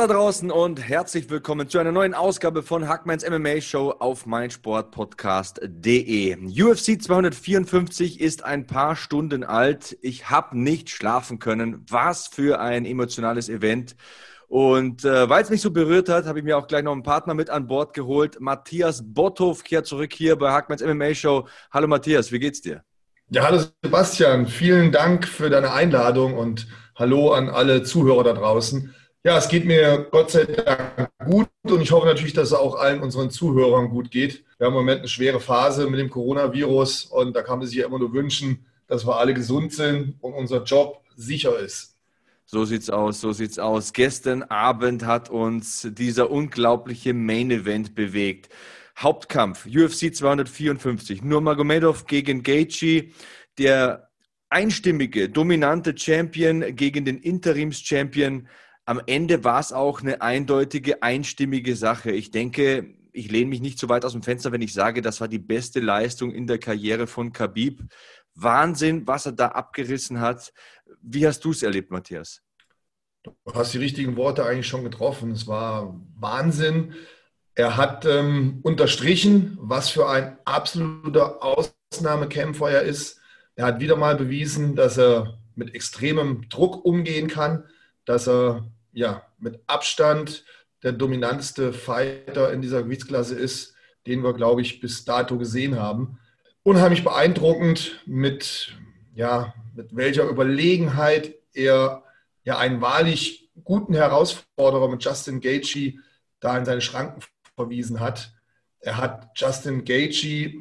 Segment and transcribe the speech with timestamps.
[0.00, 6.36] da draußen und herzlich willkommen zu einer neuen Ausgabe von Hackmans MMA Show auf meinsportpodcast.de.
[6.36, 9.98] UFC 254 ist ein paar Stunden alt.
[10.00, 11.84] Ich habe nicht schlafen können.
[11.90, 13.94] Was für ein emotionales Event.
[14.48, 17.02] Und äh, weil es mich so berührt hat, habe ich mir auch gleich noch einen
[17.02, 18.40] Partner mit an Bord geholt.
[18.40, 21.46] Matthias Botthoff kehrt zurück hier bei Hackmans MMA Show.
[21.70, 22.82] Hallo Matthias, wie geht's dir?
[23.28, 24.46] Ja, hallo Sebastian.
[24.46, 28.94] Vielen Dank für deine Einladung und hallo an alle Zuhörer da draußen.
[29.22, 32.76] Ja, es geht mir Gott sei Dank gut und ich hoffe natürlich, dass es auch
[32.76, 34.44] allen unseren Zuhörern gut geht.
[34.56, 37.76] Wir haben im Moment eine schwere Phase mit dem Coronavirus und da kann man sich
[37.76, 41.98] ja immer nur wünschen, dass wir alle gesund sind und unser Job sicher ist.
[42.46, 43.92] So sieht's aus, so sieht's aus.
[43.92, 48.48] Gestern Abend hat uns dieser unglaubliche Main Event bewegt.
[48.98, 53.10] Hauptkampf UFC 254, Nurmagomedov gegen Gaethje,
[53.58, 54.08] der
[54.48, 58.48] einstimmige, dominante Champion gegen den Interims-Champion
[58.90, 62.10] am Ende war es auch eine eindeutige, einstimmige Sache.
[62.10, 65.20] Ich denke, ich lehne mich nicht so weit aus dem Fenster, wenn ich sage, das
[65.20, 67.84] war die beste Leistung in der Karriere von Khabib.
[68.34, 70.52] Wahnsinn, was er da abgerissen hat.
[71.02, 72.42] Wie hast du es erlebt, Matthias?
[73.22, 75.30] Du hast die richtigen Worte eigentlich schon getroffen.
[75.30, 76.94] Es war Wahnsinn.
[77.54, 83.20] Er hat ähm, unterstrichen, was für ein absoluter Ausnahmekämpfer er ist.
[83.54, 87.62] Er hat wieder mal bewiesen, dass er mit extremem Druck umgehen kann,
[88.04, 90.44] dass er ja, mit Abstand
[90.82, 93.74] der dominanteste Fighter in dieser Gewichtsklasse ist,
[94.06, 96.18] den wir, glaube ich, bis dato gesehen haben.
[96.62, 98.76] Unheimlich beeindruckend, mit,
[99.14, 102.02] ja, mit welcher Überlegenheit er
[102.44, 105.94] ja einen wahrlich guten Herausforderer mit Justin Gaethje
[106.40, 107.22] da in seine Schranken
[107.54, 108.32] verwiesen hat.
[108.80, 110.54] Er hat Justin Gaethje,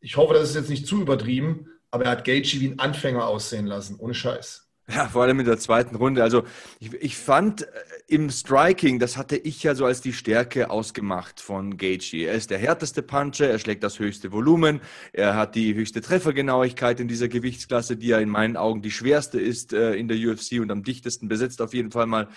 [0.00, 3.26] ich hoffe, das ist jetzt nicht zu übertrieben, aber er hat Gaethje wie ein Anfänger
[3.26, 4.67] aussehen lassen, ohne Scheiß.
[4.90, 6.22] Ja, vor allem in der zweiten Runde.
[6.22, 6.44] Also
[6.80, 7.66] ich, ich, fand äh,
[8.06, 12.26] im Striking, das hatte ich ja so als die Stärke ausgemacht von Gaethje.
[12.26, 14.80] Er ist der härteste Puncher, er schlägt das höchste Volumen,
[15.12, 19.38] er hat die höchste Treffergenauigkeit in dieser Gewichtsklasse, die ja in meinen Augen die schwerste
[19.38, 22.28] ist äh, in der UFC und am dichtesten besetzt auf jeden Fall mal.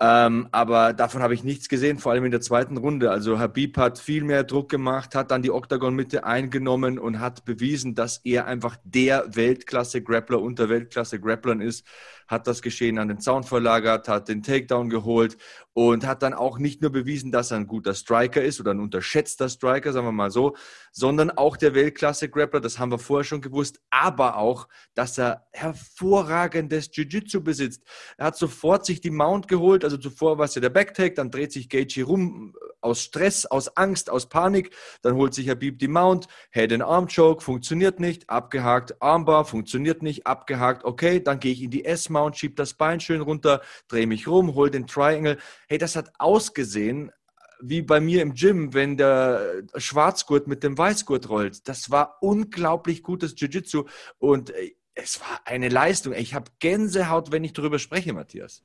[0.00, 3.12] Ähm, aber davon habe ich nichts gesehen, vor allem in der zweiten Runde.
[3.12, 7.94] Also Habib hat viel mehr Druck gemacht, hat dann die Oktagon-Mitte eingenommen und hat bewiesen,
[7.94, 11.86] dass er einfach der Weltklasse-Grappler unter Weltklasse-Grapplern ist
[12.28, 15.36] hat das Geschehen an den Zaun verlagert, hat den Takedown geholt
[15.74, 18.80] und hat dann auch nicht nur bewiesen, dass er ein guter Striker ist oder ein
[18.80, 20.56] unterschätzter Striker, sagen wir mal so,
[20.92, 26.90] sondern auch der Weltklasse-Grappler, das haben wir vorher schon gewusst, aber auch, dass er hervorragendes
[26.92, 27.82] Jiu-Jitsu besitzt.
[28.16, 31.32] Er hat sofort sich die Mount geholt, also zuvor war es ja der Backtake, dann
[31.32, 34.70] dreht sich Gaethje rum aus Stress, aus Angst, aus Panik,
[35.02, 41.20] dann holt sich Habib die Mount, Head-and-Arm-Choke, funktioniert nicht, abgehakt, Armbar, funktioniert nicht, abgehakt, okay,
[41.20, 44.54] dann gehe ich in die S Mount, schieb das Bein schön runter, drehe mich rum,
[44.54, 45.36] hol den Triangle.
[45.68, 47.12] Hey, das hat ausgesehen
[47.60, 51.68] wie bei mir im Gym, wenn der Schwarzgurt mit dem Weißgurt rollt.
[51.68, 53.84] Das war unglaublich gutes Jiu-Jitsu
[54.18, 56.12] und äh, es war eine Leistung.
[56.12, 58.62] Ich habe Gänsehaut, wenn ich darüber spreche, Matthias.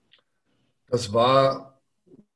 [0.87, 1.79] Das war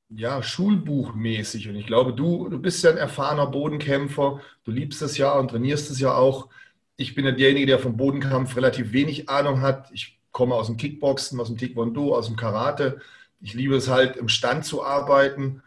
[0.09, 4.41] ja schulbuchmäßig und ich glaube, du, du bist ja ein erfahrener Bodenkämpfer.
[4.63, 6.49] Du liebst es ja und trainierst es ja auch.
[6.95, 9.89] Ich bin ja derjenige, der vom Bodenkampf relativ wenig Ahnung hat.
[9.91, 12.99] Ich komme aus dem Kickboxen, aus dem Taekwondo, aus dem Karate.
[13.39, 15.63] Ich liebe es halt, im Stand zu arbeiten.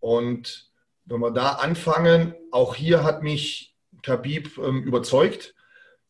[0.00, 0.68] Und
[1.04, 5.54] wenn wir da anfangen, auch hier hat mich Khabib ähm, überzeugt.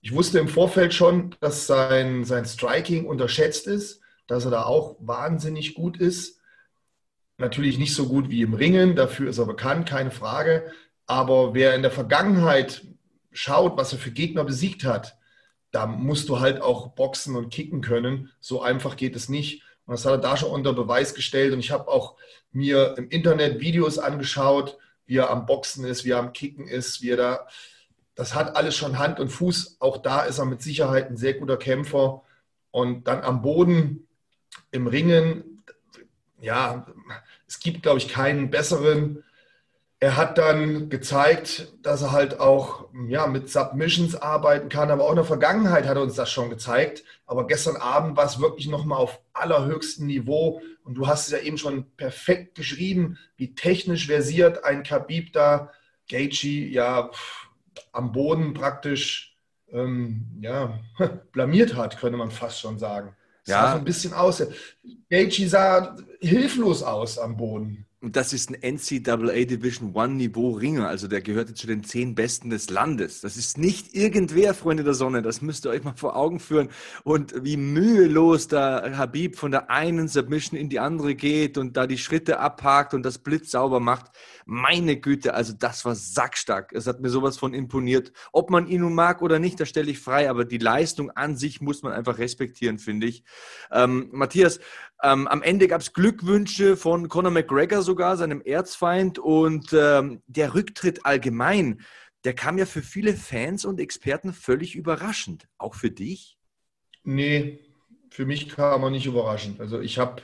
[0.01, 4.97] Ich wusste im Vorfeld schon, dass sein, sein Striking unterschätzt ist, dass er da auch
[5.01, 6.41] wahnsinnig gut ist.
[7.39, 10.71] Natürlich nicht so gut wie im Ringen, dafür ist er bekannt, keine Frage.
[11.07, 12.87] Aber wer in der Vergangenheit
[13.33, 15.17] schaut, was er für Gegner besiegt hat,
[15.71, 18.31] da musst du halt auch boxen und kicken können.
[18.41, 19.63] So einfach geht es nicht.
[19.87, 21.53] Und das hat er da schon unter Beweis gestellt.
[21.53, 22.17] Und ich habe auch
[22.53, 27.03] mir im Internet Videos angeschaut, wie er am Boxen ist, wie er am Kicken ist,
[27.03, 27.49] wie er da.
[28.15, 29.77] Das hat alles schon Hand und Fuß.
[29.79, 32.23] Auch da ist er mit Sicherheit ein sehr guter Kämpfer.
[32.71, 34.09] Und dann am Boden
[34.71, 35.63] im Ringen,
[36.41, 36.87] ja,
[37.47, 39.23] es gibt, glaube ich, keinen besseren.
[39.99, 45.11] Er hat dann gezeigt, dass er halt auch ja, mit Submissions arbeiten kann, aber auch
[45.11, 47.03] in der Vergangenheit hat er uns das schon gezeigt.
[47.25, 50.61] Aber gestern Abend war es wirklich nochmal auf allerhöchstem Niveau.
[50.85, 55.73] Und du hast es ja eben schon perfekt geschrieben, wie technisch versiert ein Khabib da,
[56.09, 57.11] Gaethje, ja,
[57.93, 59.35] am Boden praktisch
[59.73, 60.79] ähm, ja,
[61.33, 63.17] blamiert hat, könnte man fast schon sagen.
[63.47, 63.63] Ja.
[63.63, 64.47] Sah so ein bisschen aus.
[65.09, 67.86] Gaethje sah hilflos aus am Boden.
[68.07, 72.15] Und das ist ein NCAA Division One Niveau Ringer, also der gehörte zu den zehn
[72.15, 73.21] Besten des Landes.
[73.21, 76.69] Das ist nicht irgendwer, Freunde der Sonne, das müsst ihr euch mal vor Augen führen.
[77.03, 81.89] Und wie mühelos da Habib von der einen Submission in die andere geht und da
[81.89, 84.13] die Schritte abhakt und das Blitz sauber macht.
[84.49, 86.73] Meine Güte, also das war sackstark.
[86.73, 88.13] Es hat mir sowas von imponiert.
[88.33, 91.37] Ob man ihn nun mag oder nicht, das stelle ich frei, aber die Leistung an
[91.37, 93.25] sich muss man einfach respektieren, finde ich.
[93.73, 94.61] Ähm, Matthias,
[95.03, 100.55] ähm, am Ende gab es Glückwünsche von Conor McGregor sogar, seinem Erzfeind, und ähm, der
[100.55, 101.81] Rücktritt allgemein,
[102.23, 105.49] der kam ja für viele Fans und Experten völlig überraschend.
[105.59, 106.39] Auch für dich?
[107.03, 107.59] Nee,
[108.11, 109.61] für mich kam er nicht überraschend.
[109.61, 110.23] Also ich habe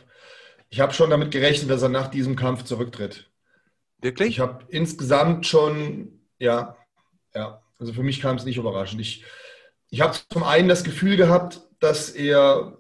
[0.71, 3.32] ich hab schon damit gerechnet, dass er nach diesem Kampf zurücktritt.
[4.03, 4.31] Wirklich?
[4.31, 6.77] Ich habe insgesamt schon, ja,
[7.35, 9.01] ja, also für mich kam es nicht überraschend.
[9.01, 9.25] Ich,
[9.91, 12.77] ich habe zum einen das Gefühl gehabt, dass er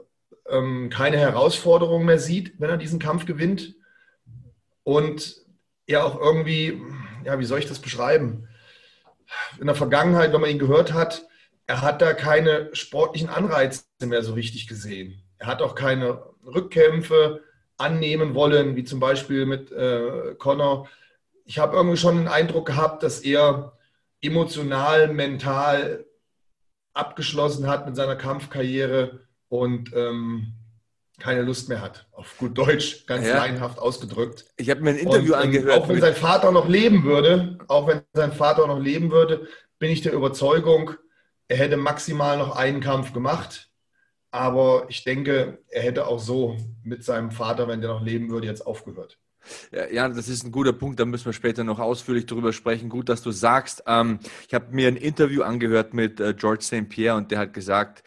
[0.49, 3.77] ähm, keine Herausforderung mehr sieht, wenn er diesen Kampf gewinnt.
[4.83, 5.37] Und
[5.87, 6.83] er auch irgendwie,
[7.25, 8.49] ja, wie soll ich das beschreiben?
[9.61, 11.25] In der Vergangenheit, wenn man ihn gehört hat,
[11.69, 15.23] er hat da keine sportlichen Anreize mehr so richtig gesehen.
[15.39, 17.43] Er hat auch keine Rückkämpfe
[17.77, 20.89] annehmen wollen, wie zum Beispiel mit äh, Connor
[21.45, 23.73] ich habe irgendwie schon den Eindruck gehabt, dass er
[24.21, 26.07] emotional, mental
[26.95, 30.55] abgeschlossen hat mit seiner Kampfkarriere und ähm,
[31.19, 32.07] keine Lust mehr hat.
[32.13, 33.37] Auf gut Deutsch, ganz ja.
[33.37, 34.45] laienhaft ausgedrückt.
[34.57, 35.83] Ich habe mir ein Interview und, ähm, angehört.
[35.83, 39.47] Auch wenn sein Vater noch leben würde, auch wenn sein Vater noch leben würde,
[39.79, 40.93] bin ich der Überzeugung,
[41.49, 43.71] er hätte maximal noch einen Kampf gemacht.
[44.31, 48.47] Aber ich denke, er hätte auch so mit seinem Vater, wenn der noch leben würde,
[48.47, 49.19] jetzt aufgehört.
[49.93, 52.89] Ja, das ist ein guter Punkt, da müssen wir später noch ausführlich drüber sprechen.
[52.89, 53.83] Gut, dass du sagst.
[53.87, 56.89] Ähm, ich habe mir ein Interview angehört mit äh, George St.
[56.89, 58.03] Pierre und der hat gesagt,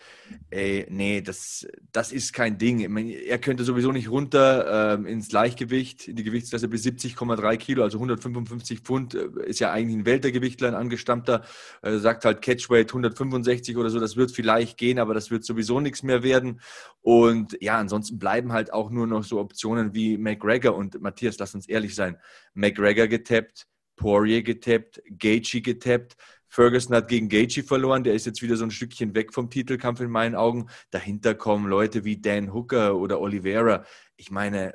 [0.49, 2.91] ey, nee, das, das ist kein Ding.
[2.91, 7.83] Meine, er könnte sowieso nicht runter äh, ins Leichtgewicht, in die Gewichtsklasse bis 70,3 Kilo,
[7.83, 11.43] also 155 Pfund, äh, ist ja eigentlich ein Weltergewichtler, ein angestammter.
[11.81, 15.79] Er sagt halt Catchweight 165 oder so, das wird vielleicht gehen, aber das wird sowieso
[15.79, 16.61] nichts mehr werden.
[17.01, 21.55] Und ja, ansonsten bleiben halt auch nur noch so Optionen wie McGregor und Matthias, lass
[21.55, 22.17] uns ehrlich sein,
[22.53, 26.15] McGregor getappt, Poirier getappt, Gaethje getappt.
[26.47, 29.99] Ferguson hat gegen Gaethje verloren, der ist jetzt wieder so ein Stückchen weg vom Titelkampf
[29.99, 30.69] in meinen Augen.
[30.91, 33.85] Dahinter kommen Leute wie Dan Hooker oder Oliveira.
[34.15, 34.73] Ich meine,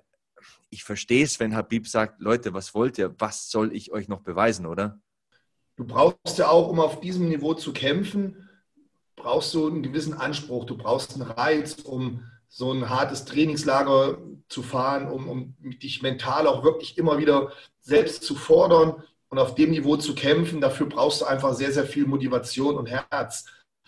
[0.70, 3.14] ich verstehe es, wenn Habib sagt, Leute, was wollt ihr?
[3.18, 5.00] Was soll ich euch noch beweisen, oder?
[5.76, 8.48] Du brauchst ja auch, um auf diesem Niveau zu kämpfen,
[9.16, 10.64] brauchst du einen gewissen Anspruch.
[10.64, 14.18] Du brauchst einen Reiz, um so ein hartes Trainingslager
[14.48, 19.54] zu fahren, um, um dich mental auch wirklich immer wieder selbst zu fordern und auf
[19.54, 23.46] dem Niveau zu kämpfen, dafür brauchst du einfach sehr, sehr viel Motivation und Herz.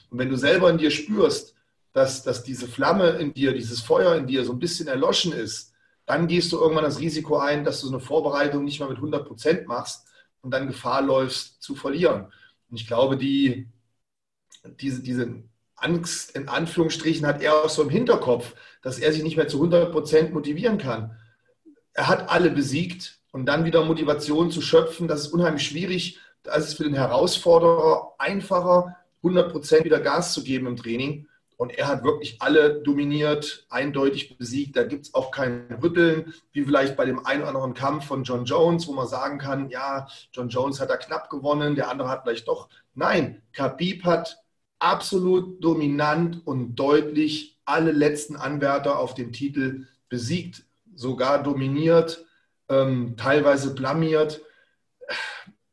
[0.08, 1.54] Und wenn du selber in dir spürst,
[1.92, 5.72] dass, dass diese Flamme in dir, dieses Feuer in dir so ein bisschen erloschen ist,
[6.06, 8.96] dann gehst du irgendwann das Risiko ein, dass du so eine Vorbereitung nicht mal mit
[8.96, 10.06] 100 Prozent machst
[10.40, 12.32] und dann Gefahr läufst zu verlieren.
[12.70, 13.68] Und ich glaube, die,
[14.80, 15.42] diese, diese
[15.74, 19.58] Angst in Anführungsstrichen hat er auch so im Hinterkopf, dass er sich nicht mehr zu
[19.58, 21.18] 100 Prozent motivieren kann.
[21.92, 26.20] Er hat alle besiegt und dann wieder Motivation zu schöpfen, das ist unheimlich schwierig.
[26.42, 31.26] Da ist es für den Herausforderer einfacher, 100% wieder Gas zu geben im Training.
[31.56, 34.76] Und er hat wirklich alle dominiert, eindeutig besiegt.
[34.76, 38.24] Da gibt es auch kein Rütteln, wie vielleicht bei dem einen oder anderen Kampf von
[38.24, 42.08] John Jones, wo man sagen kann, ja, John Jones hat da knapp gewonnen, der andere
[42.08, 42.68] hat vielleicht doch.
[42.94, 44.42] Nein, Khabib hat
[44.80, 50.64] absolut dominant und deutlich alle letzten Anwärter auf den Titel besiegt,
[50.94, 52.26] sogar dominiert
[52.68, 54.40] ähm, teilweise blamiert.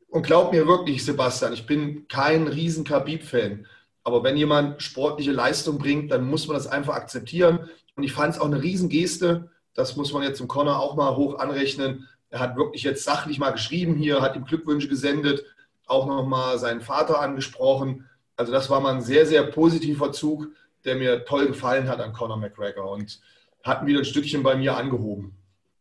[0.08, 3.66] Und glaub mir wirklich, Sebastian, ich bin kein riesen Khabib-Fan.
[4.02, 7.68] Aber wenn jemand sportliche Leistung bringt, dann muss man das einfach akzeptieren.
[7.94, 9.50] Und ich fand es auch eine Riesengeste.
[9.74, 12.08] Das muss man jetzt im Connor auch mal hoch anrechnen.
[12.30, 15.44] Er hat wirklich jetzt sachlich mal geschrieben hier, hat ihm Glückwünsche gesendet,
[15.86, 18.08] auch nochmal seinen Vater angesprochen.
[18.36, 20.48] Also das war mal ein sehr, sehr positiver Zug,
[20.84, 23.20] der mir toll gefallen hat an Conor McGregor und
[23.62, 25.36] hat ihn wieder ein Stückchen bei mir angehoben.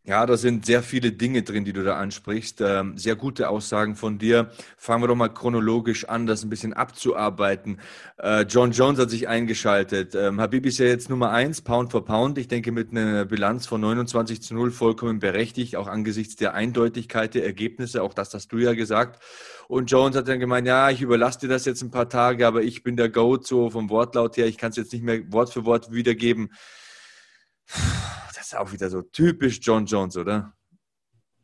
[0.06, 2.62] Ja, da sind sehr viele Dinge drin, die du da ansprichst.
[2.62, 4.50] Ähm, sehr gute Aussagen von dir.
[4.77, 7.79] Fangen wir doch mal chronologisch an, das ein bisschen abzuarbeiten.
[8.18, 10.15] Äh, John Jones hat sich eingeschaltet.
[10.15, 12.38] Ähm, Habib ist ja jetzt Nummer eins, Pound for Pound.
[12.38, 17.36] Ich denke, mit einer Bilanz von 29 zu 0 vollkommen berechtigt, auch angesichts der Eindeutigkeit
[17.36, 18.01] der Ergebnisse.
[18.01, 19.22] Auch das hast du ja gesagt.
[19.68, 22.63] Und Jones hat dann gemeint, ja, ich überlasse dir das jetzt ein paar Tage, aber
[22.63, 24.48] ich bin der Goat so vom Wortlaut her.
[24.48, 26.51] Ich kann es jetzt nicht mehr Wort für Wort wiedergeben
[28.39, 30.53] ist auch wieder so typisch John Jones, oder?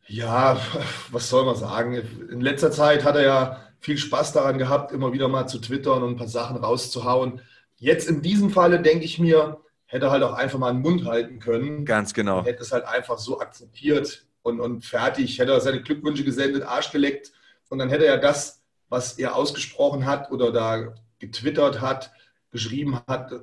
[0.08, 0.60] Ja,
[1.12, 1.96] was soll man sagen?
[2.30, 6.04] In letzter Zeit hat er ja viel Spaß daran gehabt, immer wieder mal zu twittern
[6.04, 7.42] und ein paar Sachen rauszuhauen.
[7.78, 11.06] Jetzt in diesem Falle denke ich mir, hätte er halt auch einfach mal einen Mund
[11.06, 11.86] halten können.
[11.86, 12.44] Ganz genau.
[12.44, 15.38] Hätte es halt einfach so akzeptiert und, und fertig.
[15.40, 17.32] Hätte er seine Glückwünsche gesendet, Arsch geleckt
[17.70, 22.12] und dann hätte er das, was er ausgesprochen hat oder da getwittert hat,
[22.52, 23.34] geschrieben hat,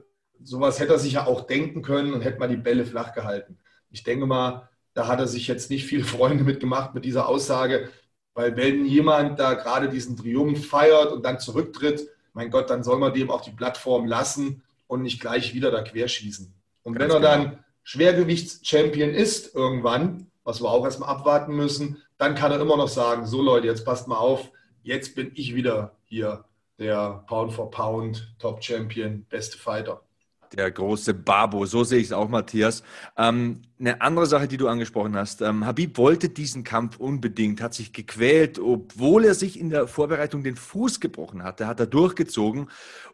[0.45, 3.59] sowas hätte er sich ja auch denken können und hätte mal die Bälle flach gehalten.
[3.91, 7.89] Ich denke mal, da hat er sich jetzt nicht viele Freunde mitgemacht mit dieser Aussage,
[8.35, 12.99] weil wenn jemand da gerade diesen Triumph feiert und dann zurücktritt, mein Gott, dann soll
[12.99, 16.53] man dem auch die Plattform lassen und nicht gleich wieder da querschießen.
[16.83, 17.45] Und Ganz wenn er genau.
[17.45, 22.89] dann Schwergewichts-Champion ist irgendwann, was wir auch erstmal abwarten müssen, dann kann er immer noch
[22.89, 24.51] sagen, so Leute, jetzt passt mal auf,
[24.83, 26.45] jetzt bin ich wieder hier
[26.79, 30.03] der Pound for Pound Top Champion, beste Fighter
[30.57, 31.67] der große Babo.
[31.67, 32.83] So sehe ich es auch, Matthias.
[33.17, 35.43] Ähm, eine andere Sache, die du angesprochen hast.
[35.43, 40.45] Ähm, Habib wollte diesen Kampf unbedingt, hat sich gequält, obwohl er sich in der Vorbereitung
[40.45, 42.69] den Fuß gebrochen hatte, hat er durchgezogen.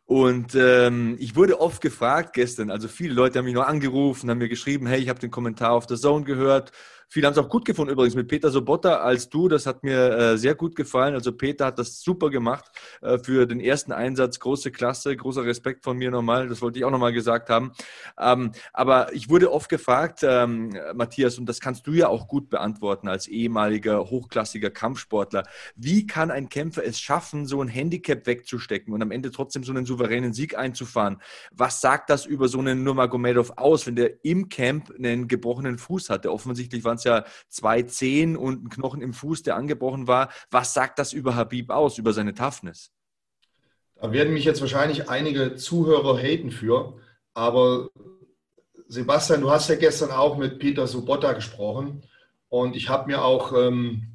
[0.05, 4.39] Und ähm, ich wurde oft gefragt gestern, also viele Leute haben mich noch angerufen, haben
[4.39, 6.73] mir geschrieben, hey, ich habe den Kommentar auf der Zone gehört
[7.11, 9.49] Viele haben es auch gut gefunden übrigens mit Peter Sobotta als du.
[9.49, 11.15] Das hat mir äh, sehr gut gefallen.
[11.15, 12.67] Also Peter hat das super gemacht
[13.01, 14.39] äh, für den ersten Einsatz.
[14.39, 16.49] Große Klasse, großer Respekt von mir nochmal.
[16.49, 17.73] Das wollte ich auch nochmal gesagt haben.
[18.21, 22.51] Ähm, aber ich wurde oft gefragt, ähm, Matthias, und das kannst du ja auch gut
[22.51, 25.45] beantworten als ehemaliger hochklassiger Kampfsportler.
[25.77, 29.73] Wie kann ein Kämpfer es schaffen, so ein Handicap wegzustecken und am Ende trotzdem so
[29.73, 31.23] einen souveränen Sieg einzufahren?
[31.53, 36.11] Was sagt das über so einen Nurmagomedov aus, wenn der im Camp einen gebrochenen Fuß
[36.11, 36.31] hatte?
[36.31, 40.31] Offensichtlich waren es ja zwei Zehen und ein Knochen im Fuß, der angebrochen war.
[40.51, 42.91] Was sagt das über Habib aus, über seine Toughness?
[44.01, 47.01] Da werden mich jetzt wahrscheinlich einige Zuhörer haten für,
[47.35, 47.89] aber
[48.87, 52.03] Sebastian, du hast ja gestern auch mit Peter Sobotta gesprochen
[52.49, 54.15] und ich habe mir auch ähm,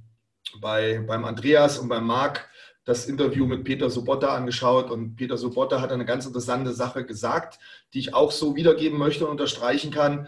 [0.62, 2.50] bei, beim Andreas und beim Marc
[2.86, 7.60] das Interview mit Peter Sobotta angeschaut und Peter Sobotta hat eine ganz interessante Sache gesagt,
[7.94, 10.28] die ich auch so wiedergeben möchte und unterstreichen kann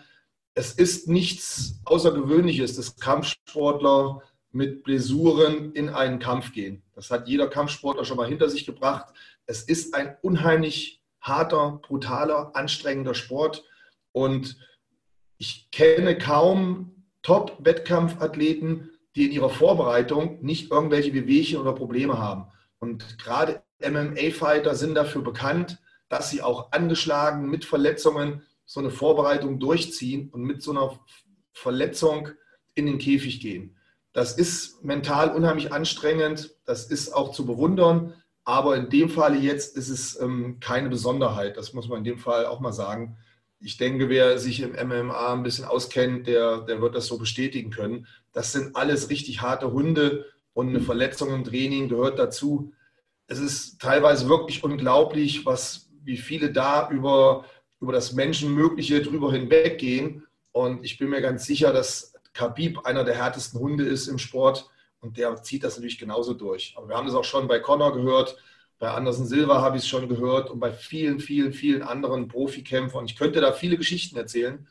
[0.55, 4.21] es ist nichts Außergewöhnliches, dass Kampfsportler
[4.51, 6.81] mit Blessuren in einen Kampf gehen.
[6.95, 9.13] Das hat jeder Kampfsportler schon mal hinter sich gebracht.
[9.45, 13.65] Es ist ein unheimlich harter, brutaler, anstrengender Sport.
[14.13, 14.57] Und
[15.37, 22.45] ich kenne kaum Top-Wettkampfathleten, die in ihrer Vorbereitung nicht irgendwelche Wehwehchen oder Probleme haben.
[22.79, 29.59] Und gerade MMA-Fighter sind dafür bekannt, dass sie auch angeschlagen mit Verletzungen so eine Vorbereitung
[29.59, 30.99] durchziehen und mit so einer
[31.53, 32.29] Verletzung
[32.73, 33.75] in den Käfig gehen.
[34.13, 39.75] Das ist mental unheimlich anstrengend, das ist auch zu bewundern, aber in dem Fall jetzt
[39.75, 43.17] ist es ähm, keine Besonderheit, das muss man in dem Fall auch mal sagen.
[43.59, 47.71] Ich denke, wer sich im MMA ein bisschen auskennt, der, der wird das so bestätigen
[47.71, 48.07] können.
[48.31, 52.71] Das sind alles richtig harte Hunde und eine Verletzung im Training gehört dazu.
[53.27, 57.45] Es ist teilweise wirklich unglaublich, was, wie viele da über
[57.79, 60.25] über das Menschenmögliche drüber hinweggehen.
[60.51, 64.69] Und ich bin mir ganz sicher, dass Khabib einer der härtesten Hunde ist im Sport
[64.99, 66.73] und der zieht das natürlich genauso durch.
[66.77, 68.37] Aber wir haben das auch schon bei Connor gehört,
[68.77, 73.05] bei Anderson Silva habe ich es schon gehört und bei vielen, vielen, vielen anderen Profikämpfern.
[73.05, 74.67] Ich könnte da viele Geschichten erzählen.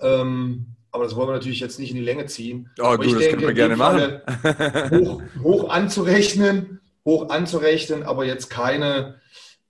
[0.00, 2.70] Ähm, aber das wollen wir natürlich jetzt nicht in die Länge ziehen.
[2.80, 4.20] Oh, du, das denke, können wir gerne machen.
[4.90, 9.20] hoch, hoch, anzurechnen, hoch anzurechnen, aber jetzt keine,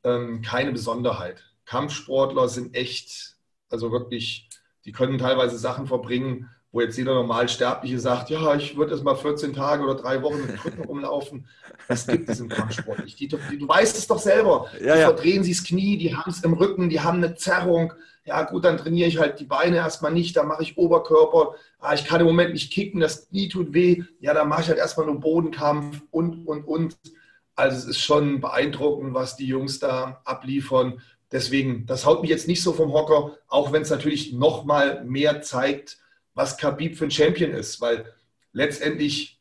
[0.04, 1.44] ähm, keine Besonderheit.
[1.68, 3.36] Kampfsportler sind echt,
[3.68, 4.48] also wirklich,
[4.86, 9.14] die können teilweise Sachen verbringen, wo jetzt jeder Normalsterbliche sagt, ja, ich würde jetzt mal
[9.14, 11.46] 14 Tage oder drei Wochen mit Krücken rumlaufen.
[11.86, 13.20] Das gibt es im Kampfsport nicht.
[13.20, 14.70] Die, die, du weißt es doch selber.
[14.80, 15.06] Ja, die ja.
[15.08, 17.92] verdrehen sich das Knie, die haben es im Rücken, die haben eine Zerrung.
[18.24, 21.54] Ja gut, dann trainiere ich halt die Beine erstmal nicht, dann mache ich Oberkörper.
[21.80, 24.04] Ah, ich kann im Moment nicht kicken, das Knie tut weh.
[24.20, 26.96] Ja, dann mache ich halt erstmal nur Bodenkampf und, und, und.
[27.54, 31.02] Also es ist schon beeindruckend, was die Jungs da abliefern.
[31.30, 35.04] Deswegen, das haut mich jetzt nicht so vom Hocker, auch wenn es natürlich noch mal
[35.04, 35.98] mehr zeigt,
[36.34, 38.12] was Khabib für ein Champion ist, weil
[38.52, 39.40] letztendlich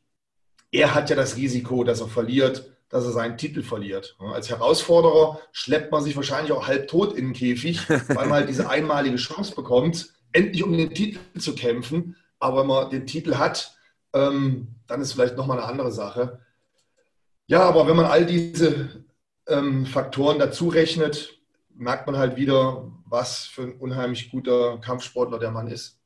[0.72, 4.18] er hat ja das Risiko, dass er verliert, dass er seinen Titel verliert.
[4.20, 8.50] Als Herausforderer schleppt man sich wahrscheinlich auch halb tot in den Käfig, weil man halt
[8.50, 12.16] diese einmalige Chance bekommt, endlich um den Titel zu kämpfen.
[12.40, 13.78] Aber wenn man den Titel hat,
[14.14, 16.40] ähm, dann ist vielleicht nochmal eine andere Sache.
[17.48, 19.06] Ja, aber wenn man all diese
[19.48, 21.37] ähm, Faktoren dazu rechnet,
[21.78, 25.98] merkt man halt wieder, was für ein unheimlich guter Kampfsportler der Mann ist.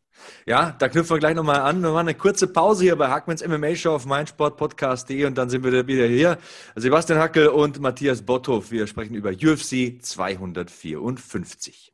[0.45, 1.81] Ja, da knüpfen wir gleich nochmal an.
[1.81, 5.63] Wir machen eine kurze Pause hier bei Hackmans MMA Show auf meinsportpodcast.de und dann sind
[5.63, 6.37] wir wieder hier.
[6.75, 8.71] Sebastian Hackel und Matthias Botthoff.
[8.71, 11.93] Wir sprechen über UFC 254.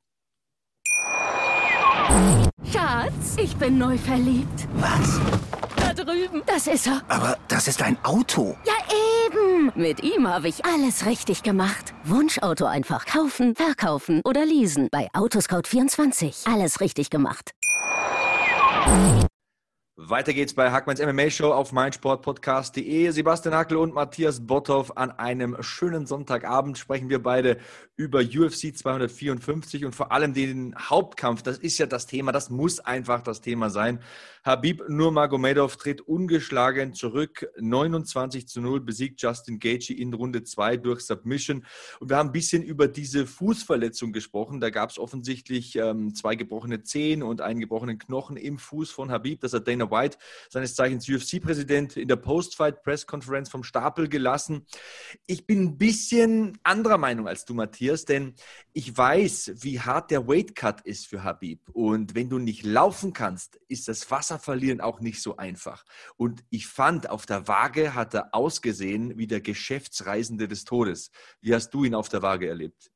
[2.72, 4.67] Schatz, ich bin neu verliebt.
[4.75, 5.19] Was?
[5.75, 6.43] Da drüben.
[6.45, 7.01] Das ist er.
[7.07, 8.57] Aber das ist ein Auto.
[8.65, 8.73] Ja,
[9.25, 9.71] eben.
[9.75, 11.93] Mit ihm habe ich alles richtig gemacht.
[12.03, 14.89] Wunschauto einfach kaufen, verkaufen oder leasen.
[14.91, 16.51] Bei Autoscout24.
[16.51, 17.51] Alles richtig gemacht.
[19.99, 23.09] Weiter geht's bei Hackmanns MMA Show auf meinsportpodcast.de.
[23.09, 27.57] Sebastian Hackel und Matthias Botthoff an einem schönen Sonntagabend sprechen wir beide
[27.95, 31.41] über UFC 254 und vor allem den Hauptkampf.
[31.41, 33.99] Das ist ja das Thema, das muss einfach das Thema sein.
[34.47, 37.51] Habib Nurmagomedov tritt ungeschlagen zurück.
[37.59, 41.65] 29 zu 0 besiegt Justin Gaethje in Runde 2 durch Submission.
[41.99, 44.61] Und wir haben ein bisschen über diese Fußverletzung gesprochen.
[44.61, 49.11] Da gab es offensichtlich ähm, zwei gebrochene Zehen und einen gebrochenen Knochen im Fuß von
[49.11, 49.41] Habib.
[49.41, 50.17] Das hat Dana White,
[50.49, 54.65] seines Zeichens UFC-Präsident, in der Post-Fight-Press-Conference vom Stapel gelassen.
[55.25, 58.33] Ich bin ein bisschen anderer Meinung als du, Matthias, denn
[58.71, 61.67] ich weiß, wie hart der Weight-Cut ist für Habib.
[61.73, 65.84] Und wenn du nicht laufen kannst, ist das Wasser verlieren auch nicht so einfach.
[66.15, 71.12] Und ich fand, auf der Waage hat er ausgesehen wie der Geschäftsreisende des Todes.
[71.41, 72.91] Wie hast du ihn auf der Waage erlebt?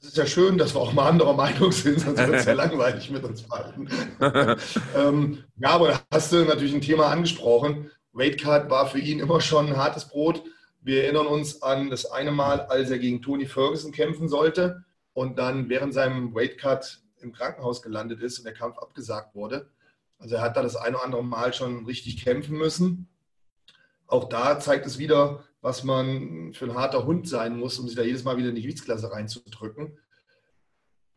[0.00, 2.52] Das ist ja schön, dass wir auch mal anderer Meinung sind, sonst wird es ja
[2.52, 3.88] langweilig mit uns beiden.
[4.96, 7.90] ähm, ja, aber da hast du natürlich ein Thema angesprochen.
[8.12, 10.42] Weightcut war für ihn immer schon ein hartes Brot.
[10.80, 15.38] Wir erinnern uns an das eine Mal, als er gegen Tony Ferguson kämpfen sollte und
[15.38, 19.70] dann während seinem Weightcut im Krankenhaus gelandet ist und der Kampf abgesagt wurde.
[20.18, 23.08] Also er hat da das eine oder andere Mal schon richtig kämpfen müssen.
[24.06, 27.96] Auch da zeigt es wieder, was man für ein harter Hund sein muss, um sich
[27.96, 29.98] da jedes Mal wieder in die Gewichtsklasse reinzudrücken.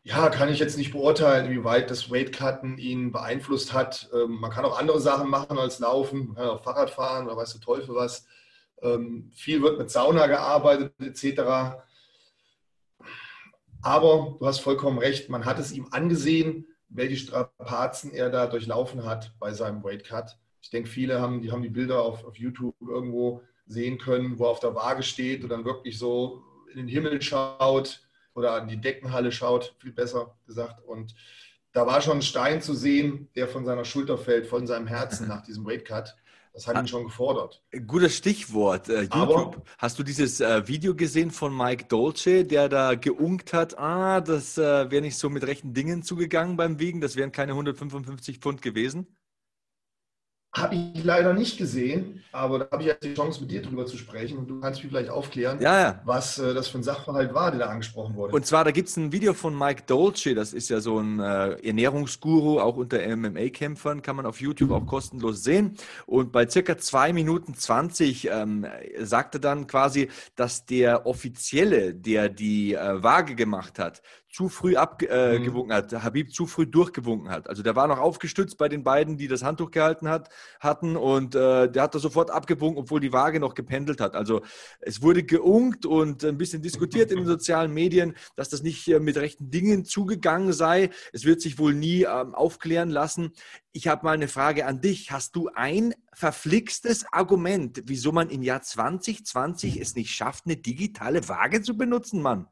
[0.02, 4.08] Ja, kann ich jetzt nicht beurteilen, wie weit das Weightcutten ihn beeinflusst hat.
[4.14, 7.36] Ähm, man kann auch andere Sachen machen als Laufen, man kann auch Fahrrad fahren oder
[7.36, 8.26] weiß der Teufel was.
[8.82, 11.76] Ähm, viel wird mit Sauna gearbeitet etc.
[13.82, 19.04] Aber du hast vollkommen recht, man hat es ihm angesehen, welche Strapazen er da durchlaufen
[19.04, 20.36] hat bei seinem Weight Cut.
[20.60, 24.44] Ich denke, viele haben die, haben die Bilder auf, auf YouTube irgendwo sehen können, wo
[24.44, 28.02] er auf der Waage steht und dann wirklich so in den Himmel schaut
[28.34, 30.84] oder an die Deckenhalle schaut, viel besser gesagt.
[30.84, 31.14] Und
[31.72, 35.28] da war schon ein Stein zu sehen, der von seiner Schulter fällt, von seinem Herzen
[35.28, 36.16] nach diesem Weight Cut.
[36.52, 37.62] Das hat ihn schon gefordert.
[37.86, 39.12] Gutes Stichwort, äh, YouTube.
[39.14, 44.20] Aber, Hast du dieses äh, Video gesehen von Mike Dolce, der da geunkt hat, ah,
[44.20, 48.38] das äh, wäre nicht so mit rechten Dingen zugegangen beim Wiegen, das wären keine 155
[48.38, 49.06] Pfund gewesen?
[50.52, 53.86] Habe ich leider nicht gesehen, aber da habe ich jetzt die Chance, mit dir drüber
[53.86, 56.00] zu sprechen und du kannst mich vielleicht aufklären, ja, ja.
[56.04, 58.34] was äh, das für ein Sachverhalt war, der da angesprochen wurde.
[58.34, 61.20] Und zwar, da gibt es ein Video von Mike Dolce, das ist ja so ein
[61.20, 65.76] äh, Ernährungsguru, auch unter MMA-Kämpfern, kann man auf YouTube auch kostenlos sehen.
[66.06, 68.66] Und bei circa zwei Minuten 20 ähm,
[68.98, 75.70] sagte dann quasi, dass der Offizielle, der die äh, Waage gemacht hat, zu früh abgewunken
[75.70, 75.72] äh, mhm.
[75.72, 77.48] hat, Habib zu früh durchgewunken hat.
[77.48, 80.28] Also der war noch aufgestützt bei den beiden, die das Handtuch gehalten hat,
[80.60, 84.14] hatten und äh, der hat da sofort abgewunken, obwohl die Waage noch gependelt hat.
[84.14, 84.42] Also
[84.80, 89.00] es wurde geunkt und ein bisschen diskutiert in den sozialen Medien, dass das nicht äh,
[89.00, 90.90] mit rechten Dingen zugegangen sei.
[91.12, 93.32] Es wird sich wohl nie ähm, aufklären lassen.
[93.72, 95.10] Ich habe mal eine Frage an dich.
[95.10, 101.28] Hast du ein verflixtes Argument, wieso man im Jahr 2020 es nicht schafft, eine digitale
[101.28, 102.46] Waage zu benutzen, Mann?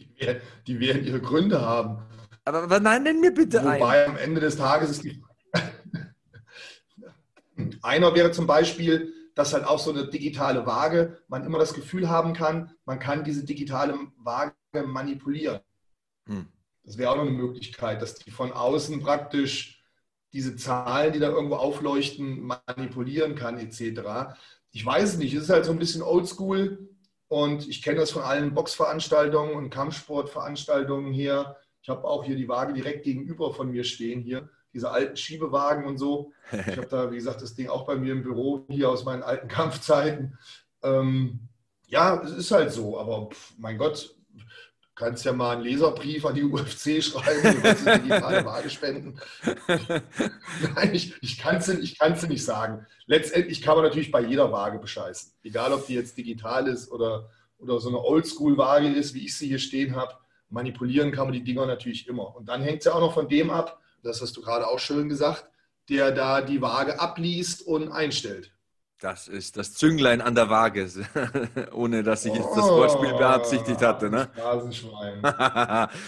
[0.00, 0.36] Die,
[0.66, 2.02] die werden ihre Gründe haben.
[2.44, 3.80] Aber, aber nein, nenn mir bitte einen.
[3.80, 5.22] Wobei am Ende des Tages ist die.
[7.82, 12.08] Einer wäre zum Beispiel, dass halt auch so eine digitale Waage, man immer das Gefühl
[12.08, 14.54] haben kann, man kann diese digitale Waage
[14.86, 15.60] manipulieren.
[16.26, 16.46] Hm.
[16.84, 19.84] Das wäre auch noch eine Möglichkeit, dass die von außen praktisch
[20.32, 24.34] diese Zahlen, die da irgendwo aufleuchten, manipulieren kann, etc.
[24.70, 26.89] Ich weiß es nicht, es ist halt so ein bisschen oldschool.
[27.30, 31.56] Und ich kenne das von allen Boxveranstaltungen und Kampfsportveranstaltungen hier.
[31.80, 35.84] Ich habe auch hier die Waage direkt gegenüber von mir stehen hier, diese alten Schiebewagen
[35.84, 36.32] und so.
[36.50, 39.22] Ich habe da, wie gesagt, das Ding auch bei mir im Büro hier aus meinen
[39.22, 40.38] alten Kampfzeiten.
[40.82, 41.48] Ähm,
[41.86, 44.12] ja, es ist halt so, aber pff, mein Gott,
[45.00, 49.18] kannst ja mal einen Leserbrief an die UFC schreiben, du kannst digitale Waage spenden.
[50.74, 52.86] Nein, ich, ich kann es ich nicht sagen.
[53.06, 55.32] Letztendlich kann man natürlich bei jeder Waage bescheißen.
[55.42, 59.48] Egal, ob die jetzt digital ist oder, oder so eine Oldschool-Waage ist, wie ich sie
[59.48, 60.14] hier stehen habe.
[60.50, 62.36] Manipulieren kann man die Dinger natürlich immer.
[62.36, 64.78] Und dann hängt es ja auch noch von dem ab, das hast du gerade auch
[64.78, 65.46] schön gesagt,
[65.88, 68.52] der da die Waage abliest und einstellt.
[69.00, 70.86] Das ist das Zünglein an der Waage,
[71.72, 74.10] ohne dass ich jetzt das Wortspiel beabsichtigt hatte.
[74.10, 74.28] Ne?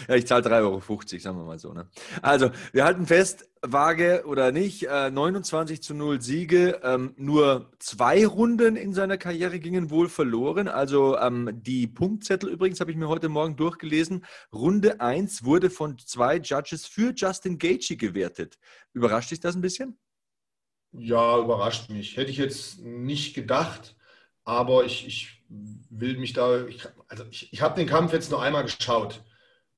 [0.08, 0.80] ja, ich zahle 3,50 Euro,
[1.18, 1.72] sagen wir mal so.
[1.72, 1.88] Ne?
[2.20, 8.26] Also, wir halten fest, Waage oder nicht, äh, 29 zu 0 Siege, ähm, nur zwei
[8.26, 10.68] Runden in seiner Karriere gingen wohl verloren.
[10.68, 14.26] Also ähm, die Punktzettel übrigens habe ich mir heute Morgen durchgelesen.
[14.52, 18.58] Runde 1 wurde von zwei Judges für Justin Gaethje gewertet.
[18.92, 19.96] Überrascht dich das ein bisschen?
[20.92, 22.16] Ja, überrascht mich.
[22.16, 23.96] Hätte ich jetzt nicht gedacht,
[24.44, 28.42] aber ich, ich will mich da, ich, also ich, ich habe den Kampf jetzt nur
[28.42, 29.22] einmal geschaut.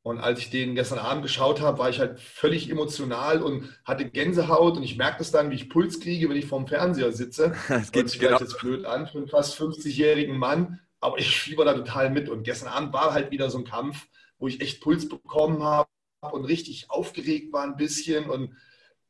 [0.03, 4.05] Und als ich den gestern Abend geschaut habe, war ich halt völlig emotional und hatte
[4.05, 4.77] Gänsehaut.
[4.77, 7.55] Und ich merke das dann, wie ich Puls kriege, wenn ich vorm Fernseher sitze.
[7.69, 8.39] Das geht sich genau.
[8.39, 10.81] jetzt blöd an für einen fast 50-jährigen Mann.
[11.01, 12.29] Aber ich fieber da total mit.
[12.29, 14.07] Und gestern Abend war halt wieder so ein Kampf,
[14.39, 15.89] wo ich echt Puls bekommen habe
[16.33, 18.29] und richtig aufgeregt war ein bisschen.
[18.29, 18.55] Und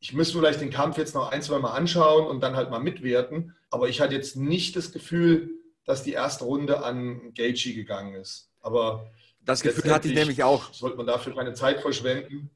[0.05, 2.79] ich müsste vielleicht den Kampf jetzt noch ein, zwei Mal anschauen und dann halt mal
[2.79, 3.55] mitwerten.
[3.71, 5.53] Aber ich hatte jetzt nicht das Gefühl,
[5.87, 8.51] dass die erste Runde an Gaethje gegangen ist.
[8.61, 9.11] Aber
[9.47, 10.75] das Gefühl hatte ich nämlich auch.
[10.75, 12.51] Sollte man dafür keine Zeit verschwenden?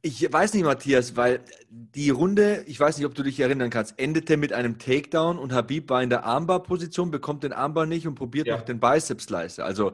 [0.00, 3.98] Ich weiß nicht, Matthias, weil die Runde, ich weiß nicht, ob du dich erinnern kannst,
[3.98, 8.14] endete mit einem Takedown und Habib war in der Armbar-Position, bekommt den Armbar nicht und
[8.14, 8.56] probiert ja.
[8.56, 9.62] noch den Biceps-Slicer.
[9.62, 9.92] Also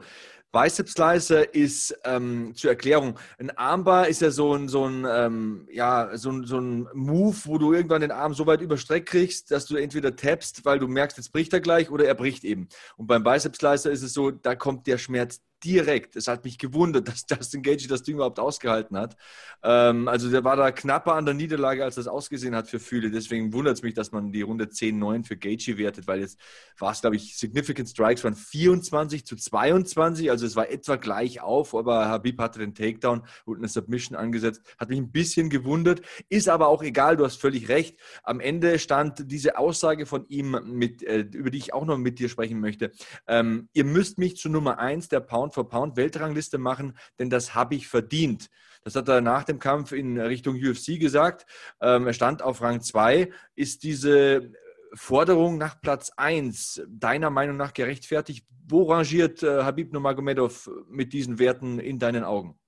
[0.51, 5.67] Bicep Slicer ist ähm, zur Erklärung, ein Armbar ist ja so ein, so ein, ähm,
[5.71, 9.51] ja, so ein, so ein Move, wo du irgendwann den Arm so weit überstreckt kriegst,
[9.51, 12.69] dass du entweder tappst, weil du merkst, jetzt bricht er gleich, oder er bricht eben.
[12.95, 16.15] Und beim Bicep Slicer ist es so, da kommt der Schmerz direkt.
[16.15, 19.15] Es hat mich gewundert, dass Justin Gage das Ding überhaupt ausgehalten hat.
[19.63, 23.09] Ähm, also der war da knapper an der Niederlage, als das ausgesehen hat für viele.
[23.09, 26.39] Deswegen wundert es mich, dass man die Runde 10-9 für Gage wertet, weil jetzt
[26.77, 30.29] war es, glaube ich, Significant Strikes von 24 zu 22.
[30.29, 34.61] Also es war etwa gleich auf, aber Habib hatte den Takedown und eine Submission angesetzt.
[34.77, 36.01] Hat mich ein bisschen gewundert.
[36.29, 37.99] Ist aber auch egal, du hast völlig recht.
[38.23, 42.19] Am Ende stand diese Aussage von ihm, mit, äh, über die ich auch noch mit
[42.19, 42.91] dir sprechen möchte.
[43.27, 47.55] Ähm, ihr müsst mich zu Nummer 1 der Pound for Pound Weltrangliste machen, denn das
[47.55, 48.49] habe ich verdient.
[48.83, 51.47] Das hat er nach dem Kampf in Richtung UFC gesagt.
[51.81, 53.31] Ähm, er stand auf Rang 2.
[53.55, 54.51] Ist diese
[54.93, 58.45] Forderung nach Platz 1 deiner Meinung nach gerechtfertigt?
[58.67, 62.59] Wo rangiert äh, Habib Nurmagomedov mit diesen Werten in deinen Augen?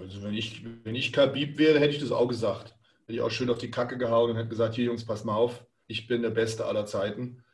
[0.00, 2.74] Also wenn ich, wenn ich Khabib wäre, hätte ich das auch gesagt.
[3.02, 5.34] Hätte ich auch schön auf die Kacke gehauen und hätte gesagt, hier Jungs, pass mal
[5.34, 7.44] auf, ich bin der Beste aller Zeiten.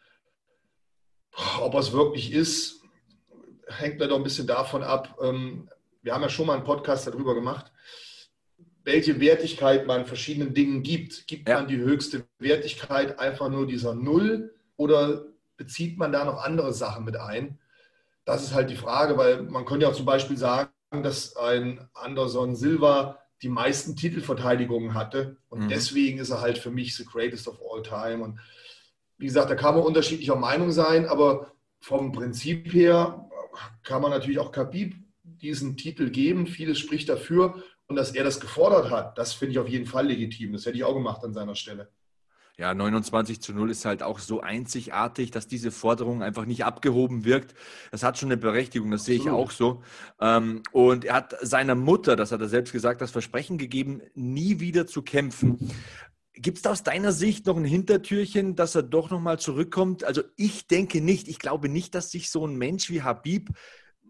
[1.60, 2.81] Ob es wirklich ist,
[3.68, 5.18] hängt leider ein bisschen davon ab.
[5.22, 5.68] Ähm,
[6.02, 7.72] wir haben ja schon mal einen Podcast darüber gemacht,
[8.84, 11.26] welche Wertigkeit man verschiedenen Dingen gibt.
[11.26, 11.56] Gibt ja.
[11.56, 17.04] man die höchste Wertigkeit einfach nur dieser Null oder bezieht man da noch andere Sachen
[17.04, 17.58] mit ein?
[18.24, 22.54] Das ist halt die Frage, weil man könnte ja zum Beispiel sagen, dass ein Anderson
[22.54, 25.68] Silva die meisten Titelverteidigungen hatte und mhm.
[25.68, 28.22] deswegen ist er halt für mich the greatest of all time.
[28.22, 28.38] Und
[29.18, 33.28] wie gesagt, da kann man unterschiedlicher Meinung sein, aber vom Prinzip her
[33.82, 36.46] kann man natürlich auch Khabib diesen Titel geben.
[36.46, 37.62] Vieles spricht dafür.
[37.86, 40.52] Und dass er das gefordert hat, das finde ich auf jeden Fall legitim.
[40.52, 41.90] Das hätte ich auch gemacht an seiner Stelle.
[42.58, 47.24] Ja, 29 zu 0 ist halt auch so einzigartig, dass diese Forderung einfach nicht abgehoben
[47.24, 47.54] wirkt.
[47.90, 49.82] Das hat schon eine Berechtigung, das sehe ich auch so.
[50.20, 54.60] Ähm, und er hat seiner Mutter, das hat er selbst gesagt, das Versprechen gegeben, nie
[54.60, 55.70] wieder zu kämpfen.
[56.34, 60.04] Gibt es da aus deiner Sicht noch ein Hintertürchen, dass er doch nochmal zurückkommt?
[60.04, 63.50] Also ich denke nicht, ich glaube nicht, dass sich so ein Mensch wie Habib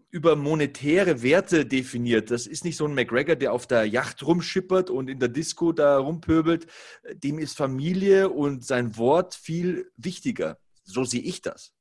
[0.09, 2.29] über monetäre Werte definiert.
[2.31, 5.73] Das ist nicht so ein McGregor, der auf der Yacht rumschippert und in der Disco
[5.73, 6.67] da rumpöbelt.
[7.15, 10.59] Dem ist Familie und sein Wort viel wichtiger.
[10.83, 11.73] So sehe ich das.